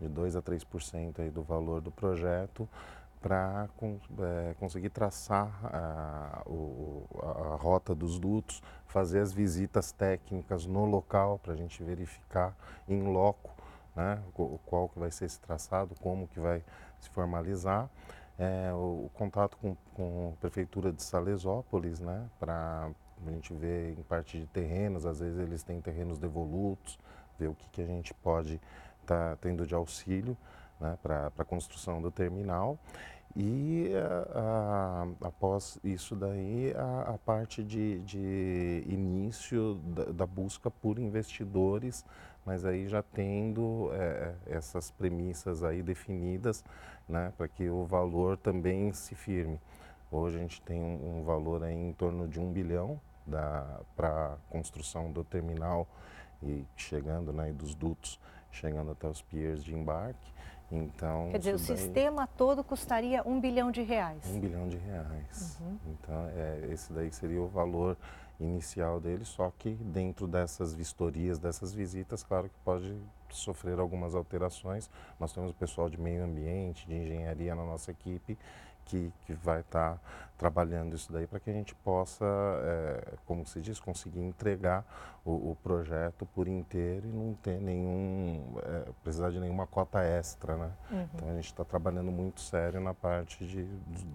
de 0.00 0.08
2 0.08 0.34
a 0.34 0.42
3% 0.42 1.20
aí 1.20 1.30
do 1.30 1.44
valor 1.44 1.80
do 1.80 1.92
projeto 1.92 2.68
para 3.20 3.68
é, 4.18 4.54
conseguir 4.58 4.90
traçar 4.90 5.52
a, 5.62 6.42
o, 6.46 7.06
a, 7.52 7.54
rota 7.54 7.94
dos 7.94 8.18
dutos, 8.18 8.60
fazer 8.88 9.20
as 9.20 9.32
visitas 9.32 9.92
técnicas 9.92 10.66
no 10.66 10.84
local 10.84 11.38
para 11.38 11.52
a 11.52 11.56
gente 11.56 11.80
verificar 11.84 12.56
em 12.88 13.04
loco 13.04 13.57
né, 13.98 14.22
qual 14.64 14.88
que 14.88 14.96
vai 14.96 15.10
ser 15.10 15.24
esse 15.24 15.40
traçado, 15.40 15.92
como 16.00 16.28
que 16.28 16.38
vai 16.38 16.62
se 17.00 17.10
formalizar. 17.10 17.90
é, 18.38 18.72
o, 18.72 19.06
o, 19.06 19.10
contato 19.14 19.56
com, 19.56 19.76
com 19.94 20.32
a 20.36 20.40
prefeitura 20.40 20.92
de 20.92 21.02
Salesópolis, 21.02 21.98
né, 21.98 22.24
para 22.38 22.88
a 23.26 23.30
gente 23.30 23.52
ver 23.52 23.98
em 23.98 24.02
parte 24.04 24.38
de 24.38 24.46
terrenos, 24.46 25.04
às 25.04 25.18
vezes 25.18 25.40
eles 25.40 25.64
têm 25.64 25.80
terrenos 25.80 26.18
devolutos, 26.18 26.96
ver 27.36 27.48
o 27.48 27.54
que, 27.54 27.68
que 27.70 27.82
a 27.82 27.86
gente 27.86 28.14
pode 28.14 28.60
estar 29.02 29.30
tá 29.30 29.36
tendo 29.40 29.66
de 29.66 29.74
auxílio 29.74 30.36
né, 30.78 30.96
para 31.02 31.32
a 31.36 31.44
construção 31.44 32.00
do 32.00 32.12
terminal. 32.12 32.78
E 33.36 33.92
a, 34.34 35.06
após 35.22 35.78
isso 35.84 36.16
daí, 36.16 36.72
a, 36.76 37.14
a 37.14 37.18
parte 37.18 37.62
de, 37.62 37.98
de 38.00 38.84
início 38.86 39.74
da, 39.84 40.04
da, 40.04 40.26
busca 40.26 40.70
por 40.70 40.98
investidores, 40.98 42.04
mas 42.44 42.64
aí 42.64 42.86
já 42.88 43.02
tendo 43.02 43.90
é, 43.92 44.34
essas 44.46 44.90
premissas 44.90 45.62
aí 45.62 45.82
definidas, 45.82 46.64
né, 47.08 47.32
para 47.36 47.48
que 47.48 47.68
o 47.68 47.84
valor 47.84 48.36
também 48.36 48.92
se 48.92 49.14
firme. 49.14 49.60
Hoje 50.10 50.36
a 50.36 50.40
gente 50.40 50.62
tem 50.62 50.80
um, 50.80 51.18
um 51.18 51.22
valor 51.24 51.62
aí 51.62 51.74
em 51.74 51.92
torno 51.92 52.26
de 52.26 52.40
um 52.40 52.50
bilhão 52.50 53.00
para 53.96 54.34
a 54.34 54.36
construção 54.50 55.12
do 55.12 55.22
terminal 55.22 55.86
e 56.42 56.64
chegando, 56.76 57.32
né, 57.32 57.52
dos 57.52 57.74
dutos, 57.74 58.18
chegando 58.50 58.90
até 58.92 59.06
os 59.06 59.20
piers 59.20 59.62
de 59.62 59.74
embarque. 59.74 60.32
Então, 60.70 61.28
Quer 61.30 61.38
dizer, 61.38 61.54
o 61.54 61.56
daí, 61.56 61.66
sistema 61.66 62.26
todo 62.26 62.62
custaria 62.62 63.22
um 63.26 63.40
bilhão 63.40 63.70
de 63.70 63.82
reais. 63.82 64.22
Um 64.26 64.38
bilhão 64.38 64.68
de 64.68 64.76
reais. 64.76 65.58
Uhum. 65.60 65.78
Então, 65.86 66.28
é, 66.36 66.68
esse 66.70 66.92
daí 66.92 67.10
seria 67.10 67.40
o 67.40 67.48
valor 67.48 67.96
inicial 68.40 69.00
dele, 69.00 69.24
só 69.24 69.52
que 69.58 69.70
dentro 69.70 70.26
dessas 70.26 70.74
vistorias, 70.74 71.38
dessas 71.38 71.74
visitas, 71.74 72.22
claro 72.22 72.48
que 72.48 72.58
pode 72.64 72.96
sofrer 73.30 73.78
algumas 73.78 74.14
alterações. 74.14 74.88
Nós 75.18 75.32
temos 75.32 75.50
o 75.50 75.54
pessoal 75.54 75.88
de 75.90 76.00
meio 76.00 76.24
ambiente, 76.24 76.86
de 76.86 76.94
engenharia 76.94 77.54
na 77.54 77.64
nossa 77.64 77.90
equipe, 77.90 78.38
que, 78.88 79.12
que 79.26 79.34
vai 79.34 79.60
estar 79.60 79.94
tá 79.94 80.00
trabalhando 80.38 80.94
isso 80.96 81.12
daí 81.12 81.26
para 81.26 81.38
que 81.38 81.50
a 81.50 81.52
gente 81.52 81.74
possa, 81.74 82.24
é, 82.24 83.14
como 83.26 83.44
se 83.44 83.60
diz, 83.60 83.78
conseguir 83.78 84.20
entregar 84.20 84.84
o, 85.24 85.50
o, 85.50 85.56
projeto 85.62 86.24
por 86.26 86.48
inteiro 86.48 87.06
e 87.06 87.12
não 87.12 87.34
ter 87.34 87.60
nenhum, 87.60 88.54
é, 88.62 88.88
precisar 89.02 89.30
de 89.30 89.38
nenhuma 89.38 89.66
cota 89.66 90.00
extra, 90.02 90.56
né? 90.56 90.70
Uhum. 90.90 91.08
Então 91.14 91.28
a 91.28 91.34
gente 91.34 91.46
está 91.46 91.64
trabalhando 91.64 92.10
muito 92.10 92.40
sério 92.40 92.80
na 92.80 92.94
parte 92.94 93.46
de, 93.46 93.64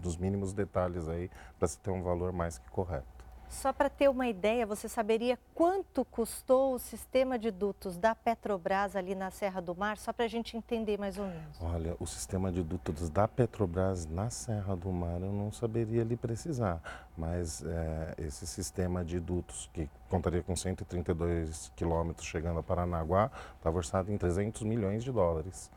dos 0.01 0.17
mínimos 0.17 0.53
detalhes 0.53 1.07
aí 1.07 1.29
para 1.59 1.67
se 1.67 1.77
ter 1.77 1.91
um 1.91 2.01
valor 2.01 2.31
mais 2.31 2.57
que 2.57 2.69
correto. 2.71 3.22
Só 3.53 3.71
para 3.71 3.87
ter 3.89 4.09
uma 4.09 4.27
ideia, 4.27 4.65
você 4.65 4.89
saberia 4.89 5.37
quanto 5.53 6.03
custou 6.03 6.73
o 6.73 6.79
sistema 6.79 7.37
de 7.37 7.51
dutos 7.51 7.97
da 7.97 8.15
Petrobras 8.15 8.95
ali 8.95 9.13
na 9.13 9.29
Serra 9.29 9.61
do 9.61 9.75
Mar? 9.75 9.97
Só 9.97 10.11
para 10.11 10.25
a 10.25 10.27
gente 10.27 10.57
entender 10.57 10.97
mais 10.97 11.19
ou 11.19 11.25
menos. 11.25 11.61
Olha, 11.61 11.95
o 11.99 12.07
sistema 12.07 12.51
de 12.51 12.63
dutos 12.63 13.09
da 13.09 13.27
Petrobras 13.27 14.07
na 14.07 14.29
Serra 14.29 14.75
do 14.75 14.91
Mar 14.91 15.21
eu 15.21 15.31
não 15.31 15.51
saberia 15.51 16.03
lhe 16.03 16.17
precisar, 16.17 16.81
mas 17.15 17.63
é, 17.63 18.15
esse 18.17 18.47
sistema 18.47 19.05
de 19.05 19.19
dutos 19.19 19.69
que 19.71 19.87
contaria 20.09 20.41
com 20.41 20.55
132 20.55 21.71
quilômetros 21.75 22.27
chegando 22.27 22.59
a 22.59 22.63
Paranaguá 22.63 23.31
estava 23.55 23.77
orçado 23.77 24.11
em 24.11 24.17
300 24.17 24.63
milhões 24.63 25.03
de 25.03 25.11
dólares. 25.11 25.69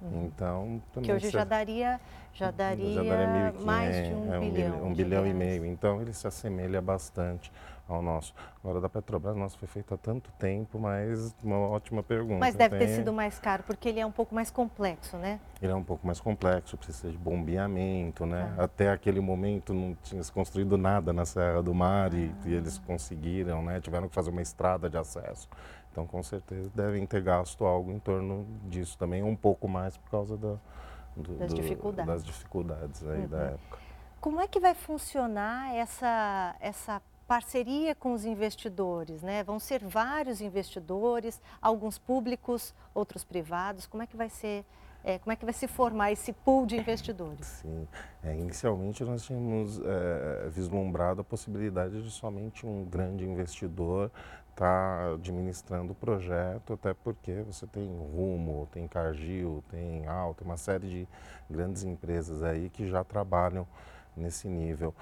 Uhum. 0.00 0.24
Então, 0.26 0.82
que 1.02 1.12
hoje 1.12 1.30
já 1.30 1.44
daria, 1.44 2.00
já 2.32 2.50
daria, 2.50 2.94
já 2.94 3.02
daria 3.02 3.60
mais 3.60 4.08
de 4.08 4.14
um, 4.14 4.34
é, 4.34 4.38
um 4.38 4.50
bilhão. 4.50 4.84
Um 4.84 4.94
bilhão 4.94 5.26
e 5.26 5.34
meio. 5.34 5.64
Então, 5.64 6.00
ele 6.00 6.12
se 6.12 6.26
assemelha 6.26 6.80
bastante 6.80 7.50
ao 7.88 8.02
nosso. 8.02 8.34
Agora, 8.62 8.80
da 8.80 8.88
Petrobras, 8.88 9.36
nosso 9.36 9.58
foi 9.58 9.68
feito 9.68 9.94
há 9.94 9.96
tanto 9.96 10.30
tempo, 10.32 10.78
mas 10.78 11.34
uma 11.42 11.58
ótima 11.58 12.02
pergunta. 12.02 12.40
Mas 12.40 12.54
deve 12.54 12.78
Tem... 12.78 12.86
ter 12.86 12.94
sido 12.94 13.12
mais 13.12 13.38
caro, 13.38 13.62
porque 13.62 13.88
ele 13.88 14.00
é 14.00 14.06
um 14.06 14.10
pouco 14.10 14.34
mais 14.34 14.50
complexo, 14.50 15.16
né? 15.16 15.40
Ele 15.62 15.72
é 15.72 15.74
um 15.74 15.84
pouco 15.84 16.06
mais 16.06 16.20
complexo, 16.20 16.76
precisa 16.76 17.10
de 17.10 17.18
bombeamento, 17.18 18.26
né? 18.26 18.54
Ah. 18.58 18.64
Até 18.64 18.90
aquele 18.90 19.20
momento 19.20 19.72
não 19.72 19.96
tinha 20.02 20.22
se 20.22 20.32
construído 20.32 20.76
nada 20.76 21.12
na 21.12 21.24
Serra 21.24 21.62
do 21.62 21.72
Mar 21.72 22.10
ah. 22.12 22.16
e, 22.16 22.34
e 22.44 22.54
eles 22.54 22.78
conseguiram, 22.78 23.62
né? 23.62 23.80
Tiveram 23.80 24.08
que 24.08 24.14
fazer 24.14 24.30
uma 24.30 24.42
estrada 24.42 24.90
de 24.90 24.98
acesso. 24.98 25.48
Então, 25.96 26.06
com 26.06 26.22
certeza, 26.22 26.70
devem 26.74 27.06
ter 27.06 27.22
gasto 27.22 27.64
algo 27.64 27.90
em 27.90 27.98
torno 27.98 28.46
disso 28.64 28.98
também, 28.98 29.22
um 29.22 29.34
pouco 29.34 29.66
mais 29.66 29.96
por 29.96 30.10
causa 30.10 30.36
da, 30.36 30.56
do, 31.16 31.36
das, 31.38 31.54
dificuldades. 31.54 32.12
das 32.12 32.22
dificuldades 32.22 33.06
aí 33.06 33.20
uhum. 33.20 33.28
da 33.28 33.38
época. 33.38 33.78
Como 34.20 34.38
é 34.38 34.46
que 34.46 34.60
vai 34.60 34.74
funcionar 34.74 35.74
essa, 35.74 36.54
essa 36.60 37.00
parceria 37.26 37.94
com 37.94 38.12
os 38.12 38.26
investidores? 38.26 39.22
Né? 39.22 39.42
Vão 39.42 39.58
ser 39.58 39.82
vários 39.82 40.42
investidores, 40.42 41.40
alguns 41.62 41.96
públicos, 41.96 42.74
outros 42.94 43.24
privados. 43.24 43.86
Como 43.86 44.02
é 44.02 44.06
que 44.06 44.18
vai 44.18 44.28
ser 44.28 44.66
é, 45.02 45.20
como 45.20 45.32
é 45.32 45.36
que 45.36 45.44
vai 45.44 45.54
se 45.54 45.68
formar 45.68 46.10
esse 46.10 46.32
pool 46.32 46.66
de 46.66 46.76
investidores? 46.76 47.46
Sim, 47.62 47.86
é, 48.24 48.36
inicialmente 48.36 49.04
nós 49.04 49.22
tínhamos 49.22 49.80
é, 49.80 50.48
vislumbrado 50.50 51.20
a 51.20 51.24
possibilidade 51.24 52.02
de 52.02 52.10
somente 52.10 52.66
um 52.66 52.84
grande 52.84 53.24
investidor 53.24 54.10
estar 54.56 55.12
administrando 55.12 55.92
o 55.92 55.94
projeto, 55.94 56.72
até 56.72 56.94
porque 56.94 57.42
você 57.42 57.66
tem 57.66 57.86
Rumo, 57.86 58.66
tem 58.72 58.88
Cargill, 58.88 59.62
tem 59.70 60.06
Alto, 60.06 60.44
uma 60.44 60.56
série 60.56 60.88
de 60.88 61.08
grandes 61.50 61.84
empresas 61.84 62.42
aí 62.42 62.70
que 62.70 62.88
já 62.88 63.04
trabalham 63.04 63.66
nesse 64.16 64.48
nível. 64.48 64.94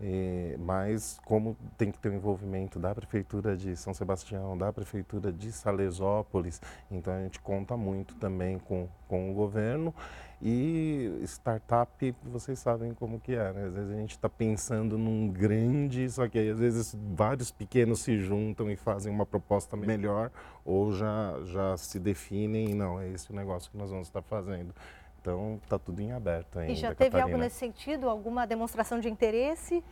E, 0.00 0.56
mas 0.60 1.20
como 1.26 1.56
tem 1.76 1.90
que 1.90 1.98
ter 1.98 2.08
o 2.08 2.14
envolvimento 2.14 2.78
da 2.78 2.94
Prefeitura 2.94 3.56
de 3.56 3.76
São 3.76 3.92
Sebastião, 3.92 4.56
da 4.56 4.72
Prefeitura 4.72 5.30
de 5.32 5.52
Salesópolis, 5.52 6.62
então 6.90 7.12
a 7.12 7.20
gente 7.20 7.40
conta 7.40 7.76
muito 7.76 8.14
também 8.14 8.58
com, 8.60 8.88
com 9.08 9.30
o 9.30 9.34
governo 9.34 9.92
e 10.42 11.20
startup, 11.24 12.14
vocês 12.24 12.58
sabem 12.58 12.94
como 12.94 13.20
que 13.20 13.34
é, 13.34 13.52
né? 13.52 13.64
Às 13.66 13.74
vezes 13.74 13.92
a 13.92 13.96
gente 13.96 14.10
está 14.12 14.28
pensando 14.28 14.96
num 14.96 15.28
grande, 15.28 16.08
só 16.08 16.28
que 16.28 16.38
aí, 16.38 16.50
às 16.50 16.58
vezes 16.58 16.96
vários 17.14 17.50
pequenos 17.50 18.00
se 18.00 18.18
juntam 18.18 18.70
e 18.70 18.76
fazem 18.76 19.12
uma 19.12 19.26
proposta 19.26 19.76
melhor 19.76 20.30
ou 20.64 20.92
já, 20.92 21.34
já 21.44 21.76
se 21.76 21.98
definem 21.98 22.70
e 22.70 22.74
não, 22.74 22.98
é 22.98 23.08
esse 23.08 23.30
o 23.30 23.34
negócio 23.34 23.70
que 23.70 23.76
nós 23.76 23.90
vamos 23.90 24.06
estar 24.06 24.22
fazendo. 24.22 24.74
Então, 25.20 25.60
está 25.62 25.78
tudo 25.78 26.00
em 26.00 26.12
aberto 26.12 26.58
ainda. 26.58 26.72
E 26.72 26.76
já 26.76 26.94
teve 26.94 27.10
Catarina. 27.10 27.24
algo 27.24 27.36
nesse 27.36 27.56
sentido? 27.56 28.08
Alguma 28.08 28.46
demonstração 28.46 28.98
de 28.98 29.10
interesse? 29.10 29.84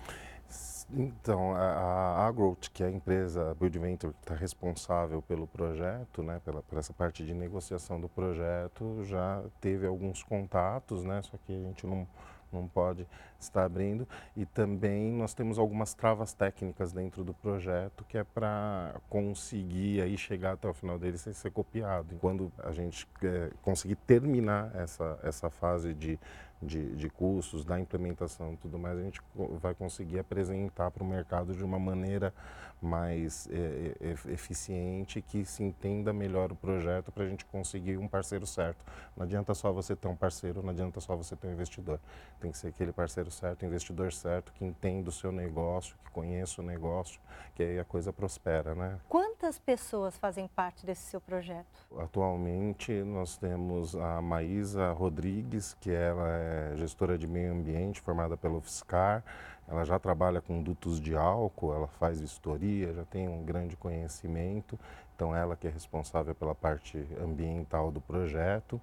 Então, 0.90 1.54
a, 1.54 1.60
a 1.60 2.26
Agrowth, 2.26 2.70
que 2.72 2.82
é 2.82 2.86
a 2.86 2.90
empresa 2.90 3.54
Build 3.60 3.78
Venture 3.78 4.12
que 4.14 4.20
está 4.20 4.34
responsável 4.34 5.20
pelo 5.20 5.46
projeto, 5.46 6.22
né, 6.22 6.40
pela, 6.42 6.62
por 6.62 6.78
essa 6.78 6.94
parte 6.94 7.24
de 7.24 7.34
negociação 7.34 8.00
do 8.00 8.08
projeto, 8.08 9.04
já 9.04 9.42
teve 9.60 9.86
alguns 9.86 10.22
contatos, 10.22 11.04
né, 11.04 11.20
só 11.22 11.36
que 11.46 11.52
a 11.52 11.60
gente 11.60 11.86
não, 11.86 12.08
não 12.50 12.66
pode 12.66 13.06
estar 13.38 13.64
abrindo. 13.64 14.08
E 14.34 14.46
também 14.46 15.12
nós 15.12 15.34
temos 15.34 15.58
algumas 15.58 15.92
travas 15.92 16.32
técnicas 16.32 16.90
dentro 16.90 17.22
do 17.22 17.34
projeto 17.34 18.02
que 18.08 18.16
é 18.16 18.24
para 18.24 18.94
conseguir 19.10 20.00
aí 20.00 20.16
chegar 20.16 20.52
até 20.52 20.68
o 20.68 20.74
final 20.74 20.98
dele 20.98 21.18
sem 21.18 21.34
ser 21.34 21.50
copiado. 21.50 22.14
E 22.14 22.18
quando 22.18 22.50
a 22.58 22.72
gente 22.72 23.06
é, 23.22 23.50
conseguir 23.60 23.96
terminar 23.96 24.74
essa, 24.74 25.18
essa 25.22 25.50
fase 25.50 25.92
de 25.92 26.18
de, 26.62 26.96
de 26.96 27.08
custos, 27.08 27.64
da 27.64 27.78
implementação 27.78 28.56
tudo 28.56 28.78
mais, 28.78 28.98
a 28.98 29.02
gente 29.02 29.20
vai 29.60 29.74
conseguir 29.74 30.18
apresentar 30.18 30.90
para 30.90 31.02
o 31.02 31.06
mercado 31.06 31.54
de 31.54 31.62
uma 31.62 31.78
maneira 31.78 32.32
mais 32.80 33.48
é, 33.50 33.96
é, 34.00 34.32
eficiente, 34.32 35.20
que 35.20 35.44
se 35.44 35.62
entenda 35.62 36.12
melhor 36.12 36.52
o 36.52 36.56
projeto 36.56 37.10
para 37.10 37.24
a 37.24 37.28
gente 37.28 37.44
conseguir 37.44 37.98
um 37.98 38.08
parceiro 38.08 38.46
certo. 38.46 38.84
Não 39.16 39.24
adianta 39.24 39.54
só 39.54 39.72
você 39.72 39.96
ter 39.96 40.08
um 40.08 40.16
parceiro, 40.16 40.62
não 40.62 40.70
adianta 40.70 41.00
só 41.00 41.16
você 41.16 41.34
ter 41.36 41.48
um 41.48 41.52
investidor. 41.52 41.98
Tem 42.40 42.50
que 42.50 42.58
ser 42.58 42.68
aquele 42.68 42.92
parceiro 42.92 43.30
certo, 43.30 43.64
investidor 43.64 44.12
certo, 44.12 44.52
que 44.52 44.64
entenda 44.64 45.08
o 45.08 45.12
seu 45.12 45.32
negócio, 45.32 45.96
que 46.04 46.10
conheça 46.10 46.60
o 46.60 46.64
negócio, 46.64 47.20
que 47.54 47.62
aí 47.62 47.78
a 47.78 47.84
coisa 47.84 48.12
prospera, 48.12 48.74
né? 48.74 48.98
Quantas 49.08 49.58
pessoas 49.58 50.16
fazem 50.16 50.48
parte 50.48 50.86
desse 50.86 51.02
seu 51.02 51.20
projeto? 51.20 51.66
Atualmente 51.98 52.92
nós 53.02 53.36
temos 53.36 53.94
a 53.96 54.20
Maísa 54.22 54.92
Rodrigues, 54.92 55.76
que 55.80 55.90
ela 55.90 56.28
é 56.28 56.76
gestora 56.76 57.18
de 57.18 57.26
meio 57.26 57.52
ambiente, 57.52 58.00
formada 58.00 58.36
pelo 58.36 58.60
FSCAR, 58.60 59.24
ela 59.68 59.84
já 59.84 59.98
trabalha 59.98 60.40
com 60.40 60.62
dutos 60.62 61.00
de 61.00 61.14
álcool, 61.14 61.74
ela 61.74 61.86
faz 61.86 62.20
vistoria, 62.20 62.92
já 62.94 63.04
tem 63.04 63.28
um 63.28 63.44
grande 63.44 63.76
conhecimento, 63.76 64.78
então 65.14 65.36
ela 65.36 65.56
que 65.56 65.66
é 65.66 65.70
responsável 65.70 66.34
pela 66.34 66.54
parte 66.54 67.06
ambiental 67.22 67.90
do 67.90 68.00
projeto. 68.00 68.80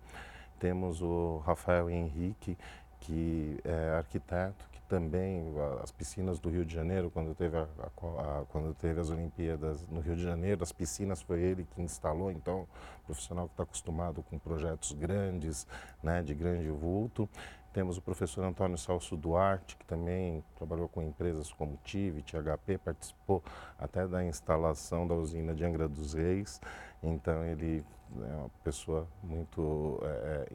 Temos 0.59 1.01
o 1.01 1.41
Rafael 1.45 1.89
Henrique, 1.89 2.57
que 2.99 3.59
é 3.63 3.95
arquiteto, 3.97 4.67
que 4.71 4.81
também 4.83 5.53
as 5.81 5.91
piscinas 5.91 6.39
do 6.39 6.49
Rio 6.49 6.65
de 6.65 6.73
Janeiro, 6.73 7.09
quando 7.09 7.35
teve, 7.35 7.57
a, 7.57 7.67
a, 7.79 8.41
a, 8.41 8.45
quando 8.45 8.73
teve 8.75 8.99
as 8.99 9.09
Olimpíadas 9.09 9.87
no 9.87 9.99
Rio 9.99 10.15
de 10.15 10.23
Janeiro, 10.23 10.63
as 10.63 10.71
piscinas 10.71 11.21
foi 11.21 11.41
ele 11.41 11.67
que 11.75 11.81
instalou, 11.81 12.31
então 12.31 12.67
profissional 13.05 13.47
que 13.47 13.53
está 13.53 13.63
acostumado 13.63 14.23
com 14.23 14.37
projetos 14.37 14.91
grandes, 14.91 15.67
né, 16.01 16.21
de 16.21 16.33
grande 16.33 16.69
vulto. 16.69 17.29
Temos 17.75 17.97
o 17.97 18.01
professor 18.01 18.45
Antônio 18.45 18.77
Salso 18.77 19.17
Duarte, 19.17 19.75
que 19.75 19.83
também 19.83 20.41
trabalhou 20.55 20.87
com 20.87 21.01
empresas 21.01 21.51
como 21.51 21.77
Tivit, 21.83 22.33
HP, 22.37 22.77
participou 22.77 23.43
até 23.77 24.07
da 24.07 24.23
instalação 24.23 25.05
da 25.05 25.13
usina 25.13 25.53
de 25.53 25.65
Angra 25.65 25.85
dos 25.85 26.13
Reis. 26.13 26.61
Então, 27.03 27.43
ele 27.43 27.83
é 28.17 28.35
uma 28.37 28.49
pessoa 28.63 29.05
muito 29.21 29.99
é, 30.03 30.47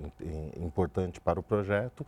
é 0.56 0.64
importante 0.64 1.20
para 1.20 1.38
o 1.38 1.42
projeto. 1.42 2.06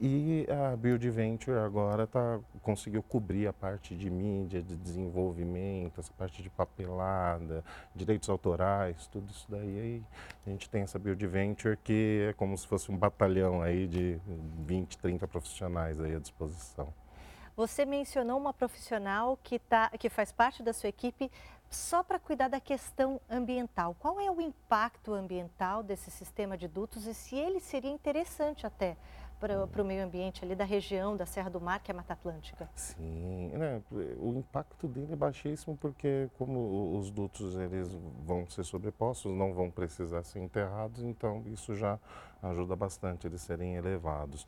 E 0.00 0.46
a 0.48 0.76
Build 0.76 1.10
Venture 1.10 1.58
agora 1.58 2.06
tá, 2.06 2.38
conseguiu 2.62 3.02
cobrir 3.02 3.48
a 3.48 3.52
parte 3.52 3.96
de 3.96 4.08
mídia, 4.08 4.62
de 4.62 4.76
desenvolvimento, 4.76 5.98
essa 5.98 6.12
parte 6.16 6.40
de 6.40 6.48
papelada, 6.48 7.64
direitos 7.96 8.28
autorais, 8.28 9.08
tudo 9.08 9.28
isso 9.32 9.46
daí. 9.48 9.80
Aí 9.80 10.02
a 10.46 10.50
gente 10.50 10.70
tem 10.70 10.82
essa 10.82 11.00
Build 11.00 11.26
Venture 11.26 11.76
que 11.82 12.28
é 12.30 12.32
como 12.34 12.56
se 12.56 12.64
fosse 12.68 12.92
um 12.92 12.96
batalhão 12.96 13.60
aí 13.60 13.88
de 13.88 14.20
20, 14.66 14.98
30 14.98 15.26
profissionais 15.26 16.00
aí 16.00 16.14
à 16.14 16.20
disposição. 16.20 16.94
Você 17.56 17.84
mencionou 17.84 18.38
uma 18.38 18.54
profissional 18.54 19.36
que, 19.42 19.58
tá, 19.58 19.90
que 19.98 20.08
faz 20.08 20.30
parte 20.30 20.62
da 20.62 20.72
sua 20.72 20.90
equipe 20.90 21.28
só 21.68 22.04
para 22.04 22.20
cuidar 22.20 22.46
da 22.46 22.60
questão 22.60 23.20
ambiental. 23.28 23.96
Qual 23.98 24.20
é 24.20 24.30
o 24.30 24.40
impacto 24.40 25.12
ambiental 25.12 25.82
desse 25.82 26.08
sistema 26.08 26.56
de 26.56 26.68
dutos 26.68 27.04
e 27.04 27.12
se 27.12 27.34
ele 27.34 27.58
seria 27.58 27.90
interessante 27.90 28.64
até 28.64 28.96
para 29.38 29.82
o 29.82 29.84
meio 29.84 30.04
ambiente 30.04 30.44
ali 30.44 30.54
da 30.54 30.64
região 30.64 31.16
da 31.16 31.24
Serra 31.24 31.48
do 31.48 31.60
Mar, 31.60 31.80
que 31.80 31.90
é 31.90 31.94
a 31.94 31.96
Mata 31.96 32.12
Atlântica? 32.12 32.68
Sim, 32.74 33.52
né? 33.54 33.80
o 34.18 34.34
impacto 34.34 34.88
dele 34.88 35.12
é 35.12 35.16
baixíssimo 35.16 35.76
porque 35.76 36.28
como 36.36 36.98
os 36.98 37.10
dutos 37.10 37.56
eles 37.56 37.88
vão 38.24 38.48
ser 38.48 38.64
sobrepostos, 38.64 39.32
não 39.32 39.54
vão 39.54 39.70
precisar 39.70 40.22
ser 40.24 40.40
enterrados, 40.40 41.02
então 41.02 41.42
isso 41.46 41.74
já 41.74 41.98
ajuda 42.42 42.74
bastante 42.74 43.26
eles 43.26 43.40
serem 43.40 43.76
elevados. 43.76 44.46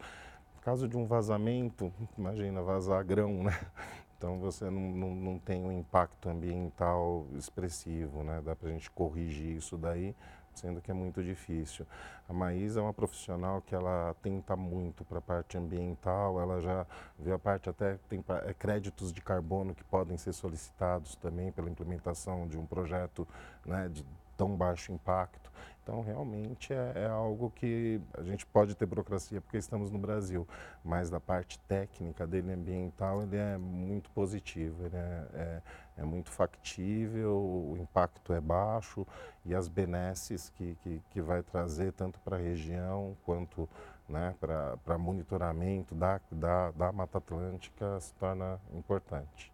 No 0.54 0.60
caso 0.60 0.88
de 0.88 0.96
um 0.96 1.06
vazamento, 1.06 1.92
imagina 2.18 2.60
vazar 2.62 3.04
grão, 3.04 3.42
né? 3.44 3.58
Então 4.20 4.38
você 4.38 4.68
não, 4.68 4.82
não, 4.82 5.14
não 5.14 5.38
tem 5.38 5.64
um 5.64 5.72
impacto 5.72 6.28
ambiental 6.28 7.26
expressivo, 7.32 8.22
né? 8.22 8.42
Dá 8.44 8.54
para 8.54 8.68
a 8.68 8.72
gente 8.72 8.90
corrigir 8.90 9.56
isso 9.56 9.78
daí, 9.78 10.14
sendo 10.60 10.80
que 10.80 10.90
é 10.90 10.94
muito 10.94 11.22
difícil. 11.22 11.86
A 12.28 12.32
Maísa 12.32 12.80
é 12.80 12.82
uma 12.82 12.92
profissional 12.92 13.62
que 13.62 13.74
ela 13.74 14.14
tenta 14.22 14.54
muito 14.54 15.04
para 15.04 15.18
a 15.18 15.22
parte 15.22 15.56
ambiental, 15.56 16.40
ela 16.40 16.60
já 16.60 16.86
vê 17.18 17.32
a 17.32 17.38
parte 17.38 17.68
até, 17.68 17.98
tem 18.08 18.22
é, 18.44 18.54
créditos 18.54 19.12
de 19.12 19.20
carbono 19.20 19.74
que 19.74 19.82
podem 19.84 20.16
ser 20.16 20.32
solicitados 20.32 21.16
também 21.16 21.50
pela 21.50 21.70
implementação 21.70 22.46
de 22.46 22.58
um 22.58 22.66
projeto 22.66 23.26
né, 23.64 23.88
de 23.88 24.04
tão 24.36 24.56
baixo 24.56 24.92
impacto. 24.92 25.50
Então, 25.82 26.02
realmente 26.02 26.72
é, 26.72 26.92
é, 26.94 27.06
algo 27.06 27.50
que 27.50 28.00
a 28.16 28.22
gente 28.22 28.44
pode 28.46 28.74
ter 28.74 28.86
burocracia 28.86 29.40
porque 29.40 29.56
estamos 29.56 29.90
no 29.90 29.98
Brasil, 29.98 30.46
mas 30.84 31.08
da 31.08 31.18
parte 31.18 31.58
técnica 31.60 32.26
dele 32.26 32.52
ambiental, 32.52 33.22
ele 33.22 33.36
é 33.36 33.56
muito 33.56 34.10
positivo, 34.10 34.84
ele 34.84 34.96
é, 34.96 35.26
é, 35.34 35.62
é 35.98 36.04
muito 36.04 36.30
factível, 36.30 37.34
o 37.34 37.76
impacto 37.80 38.32
é 38.32 38.40
baixo 38.40 39.06
e 39.44 39.54
as 39.54 39.68
benesses 39.68 40.50
que, 40.50 40.76
que, 40.82 41.02
que 41.10 41.20
vai 41.20 41.42
trazer 41.42 41.92
tanto 41.92 42.20
para 42.20 42.36
a 42.36 42.40
região 42.40 43.16
quanto 43.24 43.68
né, 44.08 44.34
para 44.40 44.98
monitoramento 44.98 45.94
da, 45.94 46.20
da, 46.30 46.70
da 46.72 46.92
Mata 46.92 47.18
Atlântica 47.18 47.98
se 48.00 48.12
torna 48.14 48.60
importante. 48.74 49.52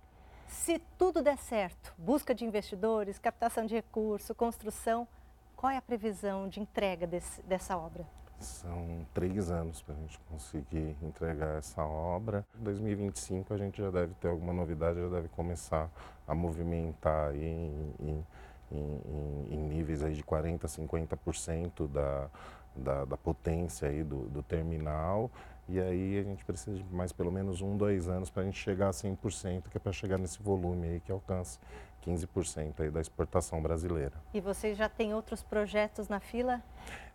Se 0.48 0.78
tudo 0.96 1.22
der 1.22 1.38
certo, 1.38 1.92
busca 1.98 2.34
de 2.34 2.44
investidores, 2.44 3.18
captação 3.18 3.66
de 3.66 3.74
recursos, 3.74 4.34
construção, 4.36 5.06
qual 5.56 5.72
é 5.72 5.76
a 5.78 5.82
previsão 5.82 6.48
de 6.48 6.60
entrega 6.60 7.06
desse, 7.06 7.42
dessa 7.42 7.76
obra? 7.76 8.06
São 8.38 9.06
três 9.14 9.50
anos 9.50 9.80
para 9.80 9.94
a 9.94 9.98
gente 9.98 10.20
conseguir 10.30 10.94
entregar 11.02 11.56
essa 11.56 11.82
obra. 11.82 12.44
Em 12.60 12.62
2025 12.62 13.54
a 13.54 13.56
gente 13.56 13.80
já 13.80 13.90
deve 13.90 14.12
ter 14.14 14.28
alguma 14.28 14.52
novidade, 14.52 15.00
já 15.00 15.08
deve 15.08 15.28
começar 15.28 15.90
a 16.28 16.34
movimentar 16.34 17.34
em, 17.34 17.94
em, 17.98 18.24
em, 18.70 19.46
em 19.50 19.58
níveis 19.58 20.04
aí 20.04 20.14
de 20.14 20.22
40%, 20.22 20.60
50% 20.66 21.88
da, 21.88 22.28
da, 22.76 23.04
da 23.06 23.16
potência 23.16 23.88
aí 23.88 24.04
do, 24.04 24.28
do 24.28 24.42
terminal 24.42 25.30
e 25.68 25.80
aí 25.80 26.18
a 26.18 26.22
gente 26.22 26.44
precisa 26.44 26.76
de 26.76 26.94
mais 26.94 27.12
pelo 27.12 27.32
menos 27.32 27.60
um, 27.60 27.76
dois 27.76 28.08
anos 28.08 28.30
para 28.30 28.42
a 28.42 28.44
gente 28.44 28.58
chegar 28.58 28.88
a 28.88 28.92
100%, 28.92 29.68
que 29.68 29.76
é 29.76 29.80
para 29.80 29.92
chegar 29.92 30.18
nesse 30.18 30.42
volume 30.42 30.88
aí 30.88 31.00
que 31.00 31.10
alcance 31.10 31.58
15% 32.06 32.80
aí 32.80 32.90
da 32.90 33.00
exportação 33.00 33.60
brasileira. 33.60 34.12
E 34.32 34.40
vocês 34.40 34.78
já 34.78 34.88
têm 34.88 35.12
outros 35.12 35.42
projetos 35.42 36.08
na 36.08 36.20
fila? 36.20 36.62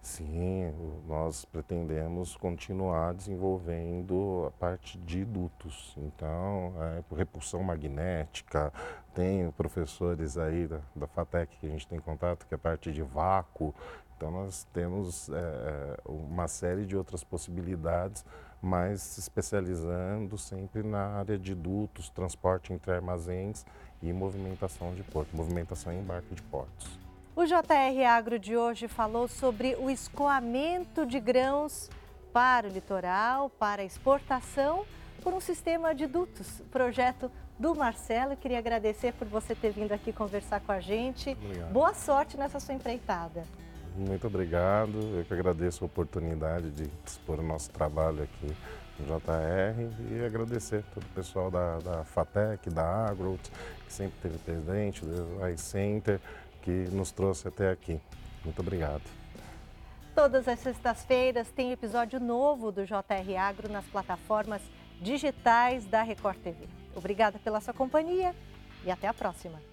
Sim, 0.01 0.73
nós 1.07 1.45
pretendemos 1.45 2.35
continuar 2.35 3.13
desenvolvendo 3.13 4.45
a 4.47 4.51
parte 4.51 4.97
de 4.97 5.23
dutos. 5.23 5.95
Então, 5.97 6.73
é, 6.81 7.15
repulsão 7.15 7.63
magnética, 7.63 8.73
tem 9.13 9.49
professores 9.51 10.37
aí 10.37 10.67
da, 10.67 10.79
da 10.95 11.07
FATEC 11.07 11.57
que 11.59 11.67
a 11.67 11.69
gente 11.69 11.87
tem 11.87 11.99
contato, 11.99 12.45
que 12.45 12.53
é 12.53 12.55
a 12.55 12.59
parte 12.59 12.91
de 12.91 13.01
vácuo, 13.01 13.73
então 14.21 14.29
nós 14.29 14.67
temos 14.71 15.29
é, 15.29 15.33
é, 15.33 15.97
uma 16.05 16.47
série 16.47 16.85
de 16.85 16.95
outras 16.95 17.23
possibilidades, 17.23 18.23
mas 18.61 19.01
se 19.01 19.19
especializando 19.19 20.37
sempre 20.37 20.83
na 20.83 21.17
área 21.17 21.39
de 21.39 21.55
dutos, 21.55 22.07
transporte 22.09 22.71
entre 22.71 22.91
armazéns 22.91 23.65
e 23.99 24.13
movimentação 24.13 24.93
de 24.93 25.01
porto, 25.01 25.35
movimentação 25.35 25.91
e 25.91 25.97
embarque 25.97 26.35
de 26.35 26.41
portos. 26.43 26.99
O 27.35 27.43
JR 27.45 28.05
Agro 28.07 28.37
de 28.37 28.55
hoje 28.55 28.87
falou 28.87 29.27
sobre 29.27 29.75
o 29.79 29.89
escoamento 29.89 31.03
de 31.03 31.19
grãos 31.19 31.89
para 32.31 32.67
o 32.67 32.71
litoral, 32.71 33.49
para 33.49 33.83
exportação, 33.83 34.85
por 35.23 35.33
um 35.33 35.39
sistema 35.39 35.95
de 35.95 36.05
dutos, 36.05 36.61
projeto 36.69 37.31
do 37.57 37.73
Marcelo. 37.73 38.37
Queria 38.37 38.59
agradecer 38.59 39.13
por 39.13 39.27
você 39.27 39.55
ter 39.55 39.71
vindo 39.71 39.91
aqui 39.91 40.13
conversar 40.13 40.61
com 40.61 40.71
a 40.71 40.79
gente. 40.79 41.31
Obrigado. 41.31 41.71
Boa 41.71 41.95
sorte 41.95 42.37
nessa 42.37 42.59
sua 42.59 42.75
empreitada. 42.75 43.43
Muito 43.95 44.27
obrigado. 44.27 44.97
Eu 45.17 45.25
que 45.25 45.33
agradeço 45.33 45.83
a 45.83 45.87
oportunidade 45.87 46.71
de 46.71 46.89
expor 47.05 47.39
o 47.39 47.43
nosso 47.43 47.69
trabalho 47.71 48.23
aqui 48.23 48.55
no 48.99 49.05
JR 49.05 50.11
e 50.11 50.25
agradecer 50.25 50.83
todo 50.93 51.03
o 51.03 51.13
pessoal 51.13 51.51
da, 51.51 51.79
da 51.79 52.03
FATEC, 52.03 52.69
da 52.69 53.07
Agro, 53.07 53.37
que 53.85 53.93
sempre 53.93 54.15
esteve 54.15 54.37
presente, 54.39 55.05
do 55.05 55.47
iCenter, 55.49 56.19
que 56.61 56.71
nos 56.91 57.11
trouxe 57.11 57.47
até 57.47 57.71
aqui. 57.71 57.99
Muito 58.43 58.59
obrigado. 58.59 59.03
Todas 60.15 60.47
as 60.47 60.59
sextas-feiras 60.59 61.49
tem 61.51 61.71
episódio 61.71 62.19
novo 62.19 62.71
do 62.71 62.85
JR 62.85 63.37
Agro 63.39 63.69
nas 63.69 63.85
plataformas 63.85 64.61
digitais 65.01 65.85
da 65.85 66.03
Record 66.03 66.37
TV. 66.37 66.67
Obrigada 66.95 67.39
pela 67.39 67.61
sua 67.61 67.73
companhia 67.73 68.35
e 68.85 68.91
até 68.91 69.07
a 69.07 69.13
próxima. 69.13 69.70